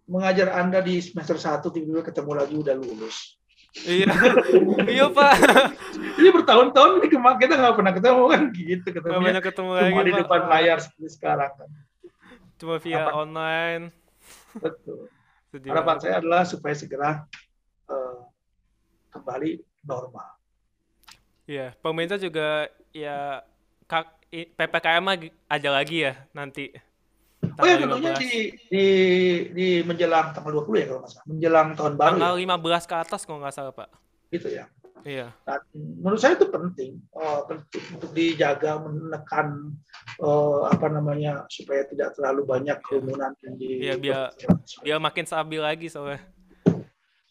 mengajar 0.08 0.56
Anda 0.56 0.80
di 0.80 1.04
semester 1.04 1.36
1 1.36 1.68
tiba-tiba 1.68 2.00
ketemu 2.00 2.32
lagi 2.32 2.56
udah 2.56 2.76
lulus. 2.80 3.36
Iya, 3.84 4.08
iya 4.96 5.06
Pak. 5.12 5.34
Jadi 6.16 6.30
bertahun-tahun 6.32 7.04
ini 7.04 7.08
kemarin 7.12 7.38
kita 7.44 7.54
nggak 7.60 7.76
pernah 7.76 7.94
ketemu 7.94 8.24
kan 8.32 8.42
gitu 8.56 8.88
ketemu. 8.88 9.20
Pernah 9.20 9.44
ketemu 9.44 9.72
lagi. 9.76 9.92
Cuma 9.92 10.02
di 10.02 10.14
Pak. 10.16 10.20
depan 10.24 10.42
layar 10.48 10.78
seperti 10.80 11.10
sekarang 11.12 11.52
kan. 11.60 11.70
Cuma 12.58 12.76
via 12.80 13.04
Apa? 13.04 13.12
online. 13.20 13.84
Betul. 14.56 15.12
Sedih 15.52 15.70
Harapan 15.76 15.98
saya 16.00 16.24
adalah 16.24 16.44
supaya 16.48 16.76
segera 16.76 17.12
uh, 17.92 18.20
kembali 19.12 19.60
normal. 19.84 20.28
Iya, 21.48 21.76
pemerintah 21.80 22.20
juga 22.20 22.68
ya 22.92 23.44
kak 23.88 24.17
PPKM 24.32 25.06
ada 25.48 25.70
lagi 25.72 26.04
ya 26.04 26.14
nanti. 26.36 26.72
Oh 27.58 27.66
ya 27.66 27.78
tentunya 27.78 28.14
di, 28.18 28.54
di, 28.70 28.86
di 29.54 29.68
menjelang 29.86 30.34
tanggal 30.34 30.62
20 30.66 30.82
ya 30.82 30.86
kalau 30.90 31.00
nggak 31.06 31.12
salah. 31.14 31.26
Menjelang 31.30 31.68
tahun 31.78 31.94
baru. 31.96 32.10
Tanggal 32.18 32.34
ya. 32.36 32.58
15 32.84 32.90
ke 32.90 32.96
atas 32.98 33.22
kalau 33.24 33.40
nggak 33.40 33.56
salah 33.56 33.74
Pak. 33.74 33.90
Gitu 34.34 34.48
ya. 34.52 34.66
Iya. 35.08 35.32
Nah, 35.48 35.62
menurut 35.74 36.20
saya 36.20 36.36
itu 36.36 36.52
penting, 36.52 37.00
oh, 37.16 37.48
penting 37.48 37.84
untuk 37.96 38.12
dijaga, 38.12 38.82
menekan 38.82 39.72
oh, 40.20 40.68
apa 40.68 40.92
namanya 40.92 41.48
supaya 41.48 41.88
tidak 41.88 42.18
terlalu 42.18 42.44
banyak 42.44 42.76
iya. 42.76 42.84
kerumunan 42.84 43.32
ya. 43.40 43.50
di. 43.56 43.70
Iya 43.88 43.96
biar 43.96 44.22
biar 44.84 45.00
makin 45.00 45.24
stabil 45.24 45.62
lagi 45.62 45.88
soalnya. 45.88 46.20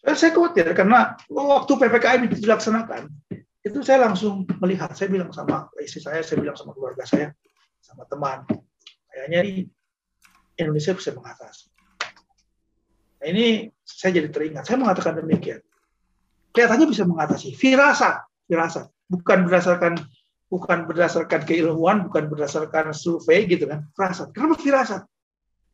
Saya 0.07 0.31
khawatir 0.31 0.71
karena 0.71 1.19
waktu 1.27 1.73
ppkm 1.75 2.31
itu 2.31 2.47
dilaksanakan, 2.47 3.11
itu 3.67 3.79
saya 3.83 4.07
langsung 4.07 4.47
melihat 4.63 4.95
saya 4.95 5.11
bilang 5.11 5.35
sama 5.35 5.67
istri 5.83 5.99
saya 5.99 6.23
saya 6.23 6.39
bilang 6.39 6.55
sama 6.55 6.71
keluarga 6.71 7.03
saya 7.03 7.35
sama 7.83 8.07
teman 8.07 8.47
kayaknya 9.11 9.41
di 9.43 9.55
Indonesia 10.57 10.95
bisa 10.97 11.11
mengatasi. 11.13 11.67
Nah, 13.21 13.27
ini 13.29 13.69
saya 13.83 14.23
jadi 14.23 14.29
teringat 14.31 14.71
saya 14.71 14.79
mengatakan 14.79 15.19
demikian. 15.19 15.61
Kelihatannya 16.55 16.87
bisa 16.89 17.05
mengatasi 17.05 17.59
firasat 17.59 18.23
firasat. 18.47 18.87
Bukan 19.11 19.45
berdasarkan 19.51 19.99
bukan 20.47 20.87
berdasarkan 20.87 21.43
keilmuan 21.43 22.07
bukan 22.07 22.31
berdasarkan 22.31 22.95
survei 22.95 23.51
gitu 23.51 23.67
kan 23.67 23.91
firasat. 23.99 24.31
Kenapa 24.31 24.55
firasat? 24.63 25.03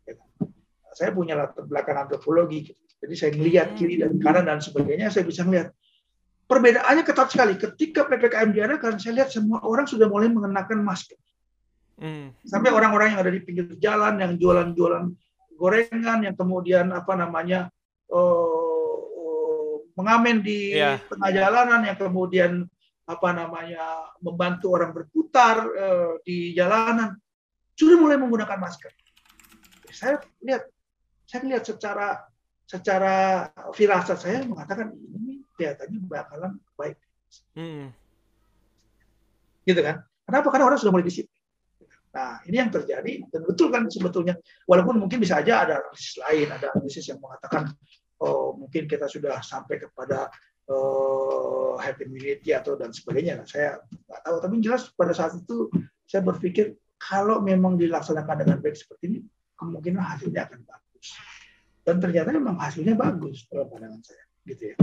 Ya 0.08 0.16
kan? 0.16 0.48
saya 0.92 1.10
punya 1.12 1.36
latar 1.36 1.64
belakang 1.64 2.08
antropologi 2.08 2.72
gitu. 2.72 2.80
jadi 3.02 3.14
saya 3.16 3.30
melihat 3.34 3.68
kiri 3.74 4.00
dan 4.00 4.16
kanan 4.20 4.44
dan 4.46 4.60
sebagainya 4.60 5.08
saya 5.08 5.24
bisa 5.24 5.42
melihat 5.42 5.72
perbedaannya 6.46 7.04
ketat 7.06 7.28
sekali. 7.32 7.54
Ketika 7.56 8.06
PPKM 8.06 8.50
diadakan, 8.52 8.98
saya 8.98 9.22
lihat 9.22 9.30
semua 9.32 9.62
orang 9.64 9.86
sudah 9.88 10.06
mulai 10.10 10.28
mengenakan 10.28 10.82
masker. 10.82 11.18
Hmm. 11.98 12.34
Sampai 12.42 12.74
orang-orang 12.74 13.14
yang 13.14 13.20
ada 13.22 13.32
di 13.32 13.40
pinggir 13.40 13.78
jalan, 13.78 14.18
yang 14.18 14.34
jualan-jualan 14.36 15.04
gorengan, 15.56 16.18
yang 16.26 16.34
kemudian 16.34 16.90
apa 16.90 17.14
namanya 17.14 17.70
uh, 18.10 18.98
uh, 18.98 19.74
mengamen 19.94 20.42
di 20.42 20.74
Iya. 20.74 20.98
tengah 21.06 21.30
jalanan 21.30 21.80
yang 21.86 21.98
kemudian 21.98 22.52
apa 23.06 23.28
namanya 23.34 24.14
membantu 24.22 24.78
orang 24.78 24.94
berputar 24.94 25.66
eh, 25.74 26.12
di 26.22 26.54
jalanan 26.54 27.18
sudah 27.74 27.98
mulai 27.98 28.14
menggunakan 28.14 28.58
masker. 28.62 28.92
Saya 29.90 30.22
lihat, 30.40 30.70
saya 31.26 31.40
lihat 31.50 31.64
secara 31.66 32.22
secara 32.64 33.14
firasat 33.74 34.18
saya 34.22 34.38
mengatakan 34.46 34.94
ini 34.96 35.31
kelihatannya 35.62 35.98
bakalan 36.10 36.52
baik, 36.74 36.98
Hmm. 37.54 37.94
gitu 39.62 39.78
kan? 39.78 40.02
Kenapa? 40.26 40.50
Karena 40.50 40.66
orang 40.66 40.78
sudah 40.82 40.90
mulai 40.90 41.06
disiplin. 41.06 41.38
Nah, 42.12 42.42
ini 42.44 42.60
yang 42.60 42.68
terjadi 42.68 43.24
dan 43.30 43.40
betul 43.46 43.72
kan 43.72 43.88
sebetulnya. 43.88 44.36
Walaupun 44.68 45.00
mungkin 45.00 45.16
bisa 45.22 45.40
aja 45.40 45.64
ada 45.64 45.80
analisis 45.80 46.20
lain, 46.20 46.46
ada 46.50 46.66
analisis 46.76 47.04
yang 47.08 47.16
mengatakan 47.22 47.72
oh 48.20 48.52
mungkin 48.52 48.84
kita 48.84 49.08
sudah 49.08 49.40
sampai 49.40 49.80
kepada 49.80 50.28
eh, 50.68 51.72
herd 51.80 51.98
immunity 52.04 52.52
atau 52.52 52.76
dan 52.76 52.92
sebagainya. 52.92 53.40
Nah, 53.40 53.46
saya 53.48 53.80
nggak 53.80 54.20
tahu, 54.28 54.36
tapi 54.44 54.54
jelas 54.60 54.92
pada 54.92 55.16
saat 55.16 55.40
itu 55.40 55.72
saya 56.04 56.20
berpikir 56.20 56.76
kalau 57.00 57.40
memang 57.40 57.80
dilaksanakan 57.80 58.44
dengan 58.44 58.56
baik 58.60 58.76
seperti 58.76 59.04
ini, 59.08 59.18
kemungkinan 59.56 60.04
hasilnya 60.04 60.46
akan 60.46 60.60
bagus. 60.68 61.06
Dan 61.82 61.98
ternyata 61.98 62.30
memang 62.30 62.60
hasilnya 62.60 62.94
bagus 62.94 63.48
dalam 63.50 63.66
pandangan 63.66 64.04
saya, 64.06 64.24
gitu 64.46 64.70
ya. 64.70 64.76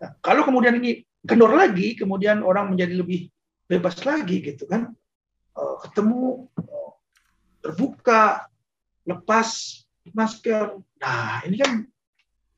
Nah, 0.00 0.10
kalau 0.24 0.42
kemudian 0.48 0.80
ini 0.80 1.04
kendor 1.28 1.52
lagi, 1.52 1.92
kemudian 1.92 2.40
orang 2.40 2.72
menjadi 2.72 3.04
lebih 3.04 3.28
bebas 3.68 4.00
lagi, 4.02 4.40
gitu 4.40 4.64
kan? 4.64 4.88
Eh, 5.54 5.76
ketemu, 5.84 6.48
eh, 6.56 6.92
terbuka, 7.60 8.48
lepas 9.04 9.48
masker. 10.16 10.80
Nah, 11.00 11.44
ini 11.44 11.56
kan 11.60 11.84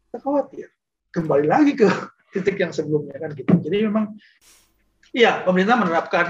kita 0.09 0.19
khawatir 0.23 0.69
kembali 1.13 1.47
lagi 1.51 1.73
ke 1.75 1.89
titik 2.33 2.57
yang 2.61 2.73
sebelumnya 2.73 3.19
kan 3.19 3.35
gitu. 3.35 3.53
Jadi 3.59 3.77
memang 3.91 4.15
iya 5.13 5.45
pemerintah 5.45 5.77
menerapkan 5.77 6.27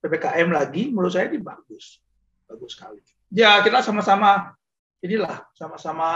ppkm 0.00 0.48
lagi 0.54 0.88
menurut 0.88 1.12
saya 1.12 1.28
ini 1.28 1.42
bagus, 1.42 2.00
bagus 2.48 2.78
sekali. 2.78 3.02
Ya 3.34 3.60
kita 3.60 3.82
sama-sama 3.82 4.54
inilah 5.02 5.44
sama-sama 5.58 6.08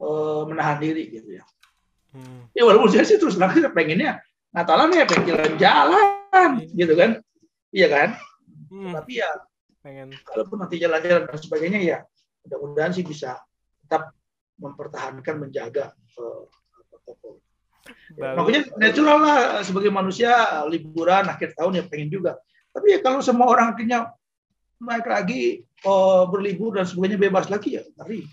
eh, 0.00 0.42
menahan 0.50 0.78
diri 0.82 1.08
gitu 1.14 1.38
ya. 1.40 1.44
Hmm. 2.18 2.50
Ya 2.50 2.66
walaupun 2.66 2.90
saya 2.90 3.06
sih 3.06 3.22
terus 3.22 3.38
terang 3.38 3.54
saya 3.54 3.70
pengennya 3.70 4.18
Natalan 4.48 4.96
ya 4.96 5.04
pengen 5.04 5.60
jalan 5.60 6.50
gitu 6.72 6.94
kan, 6.96 7.20
iya 7.68 7.86
kan. 7.92 8.08
Hmm. 8.72 8.96
Tapi 8.96 9.20
ya 9.20 9.30
Pengen. 9.84 10.08
kalaupun 10.24 10.64
nanti 10.64 10.80
jalan-jalan 10.80 11.28
dan 11.28 11.38
sebagainya 11.38 11.80
ya 11.84 11.98
mudah-mudahan 12.44 12.92
sih 12.96 13.04
bisa 13.04 13.36
tetap 13.84 14.16
mempertahankan 14.56 15.36
menjaga 15.36 15.92
eh, 15.92 16.42
protokol. 16.88 17.44
Ya, 18.16 18.32
Baru. 18.32 18.44
makanya 18.44 18.62
natural 18.76 19.18
lah 19.20 19.38
sebagai 19.64 19.92
manusia 19.92 20.32
liburan 20.68 21.28
akhir 21.28 21.56
tahun 21.56 21.80
ya 21.80 21.84
pengen 21.84 22.08
juga. 22.08 22.40
Tapi 22.72 22.96
ya 22.96 22.98
kalau 23.04 23.20
semua 23.20 23.48
orang 23.52 23.76
akhirnya 23.76 24.12
naik 24.80 25.04
lagi 25.04 25.60
eh, 25.64 26.22
berlibur 26.28 26.80
dan 26.80 26.88
sebagainya 26.88 27.20
bebas 27.20 27.52
lagi 27.52 27.76
ya 27.76 27.84
ngeri. 28.00 28.24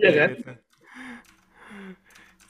Ya 0.00 0.10
kan? 0.12 0.30
Gitu. 0.36 0.52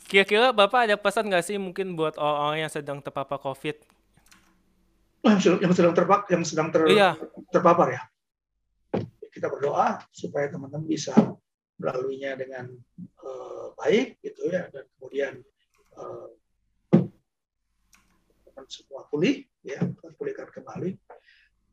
Kira-kira 0.07 0.55
Bapak 0.55 0.87
ada 0.87 0.95
pesan 0.95 1.27
nggak 1.27 1.42
sih 1.42 1.59
mungkin 1.59 1.99
buat 1.99 2.14
orang-orang 2.14 2.62
yang 2.62 2.73
sedang 2.73 2.99
terpapar 3.03 3.42
COVID? 3.42 3.77
Yang 5.27 5.38
sedang- 5.75 5.97
terpapar 5.97 6.27
yang 6.31 6.45
sedang 6.47 6.69
ter- 6.71 6.87
Iya. 6.87 7.19
terpapar 7.51 7.88
ya. 7.90 8.03
Kita 9.35 9.51
berdoa 9.51 9.99
supaya 10.14 10.47
teman-teman 10.47 10.87
bisa 10.87 11.12
melaluinya 11.77 12.38
dengan 12.38 12.71
eh, 13.21 13.66
baik 13.77 14.23
gitu 14.23 14.49
ya 14.49 14.71
dan 14.71 14.87
kemudian 14.97 15.42
teman 18.47 18.66
semua 18.71 19.05
pulih 19.11 19.45
ya 19.61 19.83
pulihkan 20.16 20.49
kembali 20.49 20.97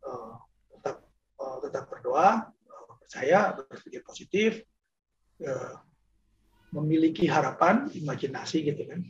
Eh, 0.04 0.34
tetap 0.76 1.00
eh, 1.40 1.58
tetap 1.64 1.88
berdoa 1.88 2.52
percaya 3.04 3.52
berpikir 3.52 4.02
positif 4.02 4.64
eh, 5.44 5.76
memiliki 6.74 7.28
harapan 7.28 7.92
imajinasi 7.92 8.64
gitu 8.64 8.88
kan. 8.88 9.04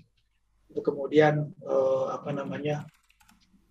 Untuk 0.73 0.83
kemudian 0.89 1.53
eh, 1.61 2.05
apa 2.09 2.33
namanya 2.33 2.83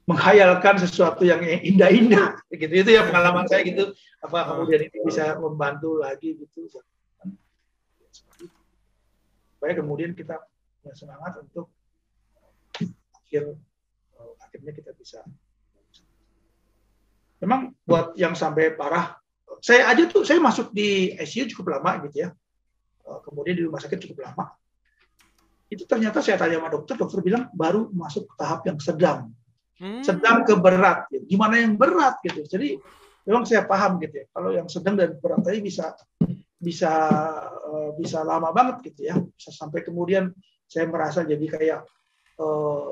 menghayalkan 0.07 0.79
sesuatu 0.79 1.23
yang 1.27 1.43
indah-indah 1.43 2.39
gitu. 2.55 2.73
Itu 2.73 2.91
ya 2.95 3.07
pengalaman 3.07 3.47
saya 3.51 3.67
gitu. 3.67 3.93
Apa 4.23 4.55
kemudian 4.55 4.87
ini 4.87 4.99
bisa 5.05 5.37
membantu 5.39 5.99
lagi 5.99 6.39
gitu. 6.39 6.71
Supaya 9.59 9.73
kemudian 9.79 10.15
kita 10.15 10.39
punya 10.83 10.95
semangat 10.95 11.39
untuk 11.43 11.71
akhir 13.19 13.59
eh, 14.19 14.33
akhirnya 14.43 14.73
kita 14.75 14.91
bisa. 14.97 15.21
Memang 17.43 17.75
buat 17.83 18.15
yang 18.15 18.39
sampai 18.39 18.71
parah 18.79 19.22
saya 19.63 19.87
aja 19.87 20.11
tuh 20.11 20.27
saya 20.27 20.43
masuk 20.43 20.75
di 20.75 21.15
ICU 21.15 21.55
cukup 21.55 21.79
lama 21.79 22.03
gitu 22.11 22.27
ya. 22.27 22.29
Eh, 23.07 23.19
kemudian 23.23 23.55
di 23.55 23.63
rumah 23.63 23.79
sakit 23.79 23.99
cukup 24.11 24.27
lama. 24.27 24.51
Itu 25.71 25.87
ternyata 25.87 26.19
saya 26.19 26.37
tanya 26.37 26.59
sama 26.59 26.69
dokter 26.69 26.99
dokter 26.99 27.23
bilang 27.23 27.47
baru 27.55 27.87
masuk 27.95 28.27
ke 28.27 28.35
tahap 28.35 28.67
yang 28.67 28.79
sedang. 28.83 29.31
Hmm. 29.83 29.99
sedang 29.99 30.47
ke 30.47 30.55
berat 30.55 31.11
gitu. 31.11 31.35
gimana 31.35 31.59
yang 31.59 31.75
berat 31.75 32.23
gitu. 32.23 32.47
Jadi 32.47 32.79
memang 33.27 33.43
saya 33.43 33.67
paham 33.67 33.99
gitu 33.99 34.23
ya. 34.23 34.27
Kalau 34.31 34.51
yang 34.55 34.69
sedang 34.71 34.95
dan 34.95 35.19
berat 35.19 35.43
tadi 35.43 35.59
bisa 35.59 35.95
bisa 36.59 36.93
eh, 37.51 37.91
bisa 37.99 38.23
lama 38.23 38.51
banget 38.55 38.93
gitu 38.93 39.11
ya. 39.11 39.19
Bisa 39.19 39.51
sampai 39.51 39.83
kemudian 39.83 40.31
saya 40.71 40.87
merasa 40.87 41.27
jadi 41.27 41.47
kayak 41.51 41.81
eh, 42.39 42.91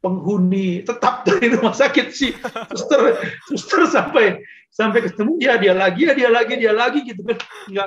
penghuni 0.00 0.82
tetap 0.82 1.22
dari 1.28 1.52
rumah 1.52 1.76
sakit 1.76 2.06
sih 2.10 2.32
suster 2.72 3.20
suster 3.46 3.84
sampai 3.86 4.40
sampai 4.72 5.00
ketemu 5.04 5.36
dia 5.36 5.54
dia 5.60 5.74
lagi 5.76 6.08
ya 6.08 6.12
dia 6.16 6.30
lagi 6.32 6.54
dia 6.56 6.72
lagi 6.72 7.00
gitu 7.04 7.20
kan. 7.26 7.38
Nggak 7.68 7.86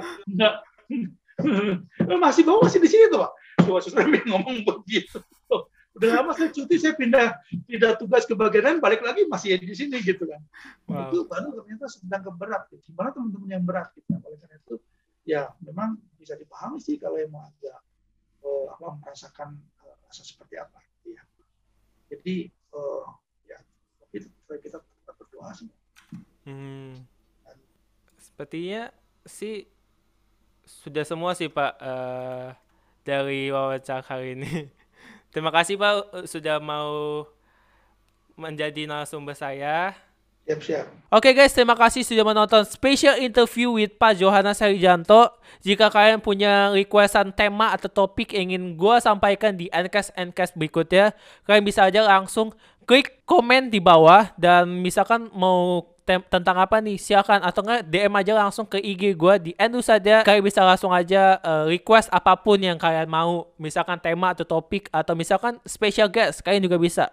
nggak 2.05 2.19
masih 2.21 2.45
bawa 2.45 2.69
masih 2.69 2.79
di 2.79 2.89
sini 2.89 3.09
tuh 3.09 3.25
pak. 3.25 3.31
Coba 3.65 3.79
suster 3.81 4.05
ngomong 4.05 4.61
begitu. 4.61 5.19
Udah 5.93 6.09
lama 6.09 6.33
saya 6.33 6.49
cuti 6.49 6.81
saya 6.81 6.97
pindah 6.97 7.37
pindah 7.69 7.93
tugas 8.01 8.25
ke 8.25 8.33
bagian 8.33 8.65
lain 8.65 8.79
balik 8.81 9.05
lagi 9.05 9.29
masih 9.29 9.61
di 9.61 9.77
sini 9.77 10.01
gitu 10.01 10.25
kan. 10.25 10.41
Wow. 10.89 11.09
itu 11.09 11.17
baru 11.29 11.53
ternyata 11.53 11.85
sedang 11.85 12.21
keberat. 12.25 12.65
Gitu. 12.73 12.93
gimana 12.93 13.13
teman-teman 13.13 13.49
yang 13.53 13.63
berat 13.65 13.93
gitu? 13.93 14.09
Oleh 14.09 14.37
karena 14.41 14.57
itu 14.57 14.75
ya 15.23 15.41
memang 15.61 16.01
bisa 16.17 16.33
dipahami 16.33 16.81
sih 16.81 16.97
kalau 16.97 17.21
emang 17.21 17.45
agak 17.45 17.77
eh, 18.41 18.65
apa 18.73 18.87
merasakan 19.05 19.53
eh, 19.85 19.95
rasa 20.09 20.25
seperti 20.25 20.57
apa. 20.57 20.81
ya 20.81 20.92
jadi 22.13 22.35
eh, 22.53 23.03
ya 23.49 23.57
tetap 24.13 24.59
kita 24.61 24.77
tetap 24.77 25.15
berdoa 25.17 25.49
sih 25.57 25.69
Hmm. 26.43 27.07
Sepertinya 28.19 28.91
sih 29.23 29.67
sudah 30.63 31.07
semua 31.07 31.31
sih 31.35 31.47
Pak 31.47 31.73
eh, 31.79 32.47
dari 33.07 33.47
wawancara 33.51 34.03
hari 34.03 34.35
ini. 34.35 34.67
Terima 35.31 35.51
kasih 35.55 35.79
Pak 35.79 35.93
eh, 36.23 36.25
sudah 36.27 36.59
mau 36.59 37.23
menjadi 38.35 38.83
narasumber 38.87 39.35
saya. 39.39 39.95
Siap 40.43 40.59
siap. 40.59 40.85
Oke 41.13 41.31
guys, 41.31 41.55
terima 41.55 41.77
kasih 41.77 42.03
sudah 42.03 42.25
menonton 42.25 42.65
special 42.67 43.15
interview 43.21 43.79
with 43.79 43.95
Pak 43.95 44.19
Johannes 44.19 44.59
Harijanto. 44.59 45.31
Jika 45.63 45.87
kalian 45.87 46.19
punya 46.19 46.73
requestan 46.73 47.31
tema 47.31 47.71
atau 47.71 47.87
topik 47.87 48.35
ingin 48.35 48.75
gue 48.75 48.95
sampaikan 48.99 49.55
di 49.55 49.71
Ncast 49.71 50.11
Ncast 50.17 50.57
berikutnya, 50.59 51.15
kalian 51.47 51.63
bisa 51.63 51.87
aja 51.87 52.03
langsung 52.03 52.51
klik 52.83 53.23
komen 53.23 53.71
di 53.71 53.79
bawah 53.79 54.35
dan 54.35 54.67
misalkan 54.83 55.31
mau 55.31 55.87
tentang 56.03 56.59
apa 56.59 56.83
nih 56.83 56.99
silakan. 56.99 57.39
Atau 57.47 57.63
enggak 57.63 57.87
DM 57.87 58.13
aja 58.19 58.33
langsung 58.35 58.67
ke 58.67 58.75
IG 58.81 59.15
gue 59.15 59.33
di 59.39 59.51
Endu 59.55 59.79
saja 59.79 60.21
kalian 60.27 60.43
bisa 60.43 60.59
langsung 60.65 60.91
aja 60.91 61.39
eh, 61.39 61.77
request 61.77 62.11
apa 62.11 62.35
pun 62.35 62.59
yang 62.59 62.75
kalian 62.75 63.07
mau. 63.07 63.47
Misalkan 63.55 64.01
tema 64.03 64.35
atau 64.35 64.43
topik 64.43 64.91
atau 64.91 65.15
misalkan 65.15 65.61
special 65.63 66.11
guest 66.11 66.43
kalian 66.43 66.67
juga 66.67 66.75
bisa 66.75 67.05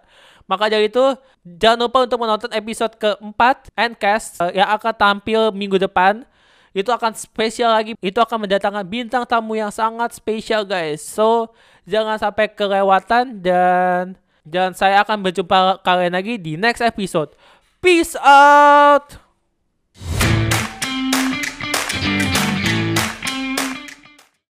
maka 0.45 0.69
dari 0.69 0.87
itu 0.87 1.15
jangan 1.43 1.87
lupa 1.87 2.05
untuk 2.05 2.19
menonton 2.21 2.51
episode 2.53 2.93
keempat 2.97 3.69
Ncast 3.73 4.41
eh, 4.45 4.61
yang 4.61 4.69
akan 4.73 4.93
tampil 4.93 5.49
minggu 5.53 5.81
depan. 5.81 6.23
Itu 6.71 6.93
akan 6.95 7.11
spesial 7.17 7.75
lagi. 7.75 7.99
Itu 7.99 8.23
akan 8.23 8.47
mendatangkan 8.47 8.87
bintang 8.87 9.27
tamu 9.27 9.59
yang 9.59 9.73
sangat 9.73 10.15
spesial 10.15 10.63
guys. 10.63 11.03
So 11.03 11.51
jangan 11.83 12.15
sampai 12.15 12.47
kelewatan 12.51 13.43
dan 13.43 14.15
dan 14.47 14.73
saya 14.73 15.03
akan 15.05 15.21
berjumpa 15.21 15.83
kalian 15.83 16.15
lagi 16.15 16.39
di 16.39 16.55
next 16.55 16.81
episode. 16.81 17.35
Peace 17.81 18.15
out 18.21 19.30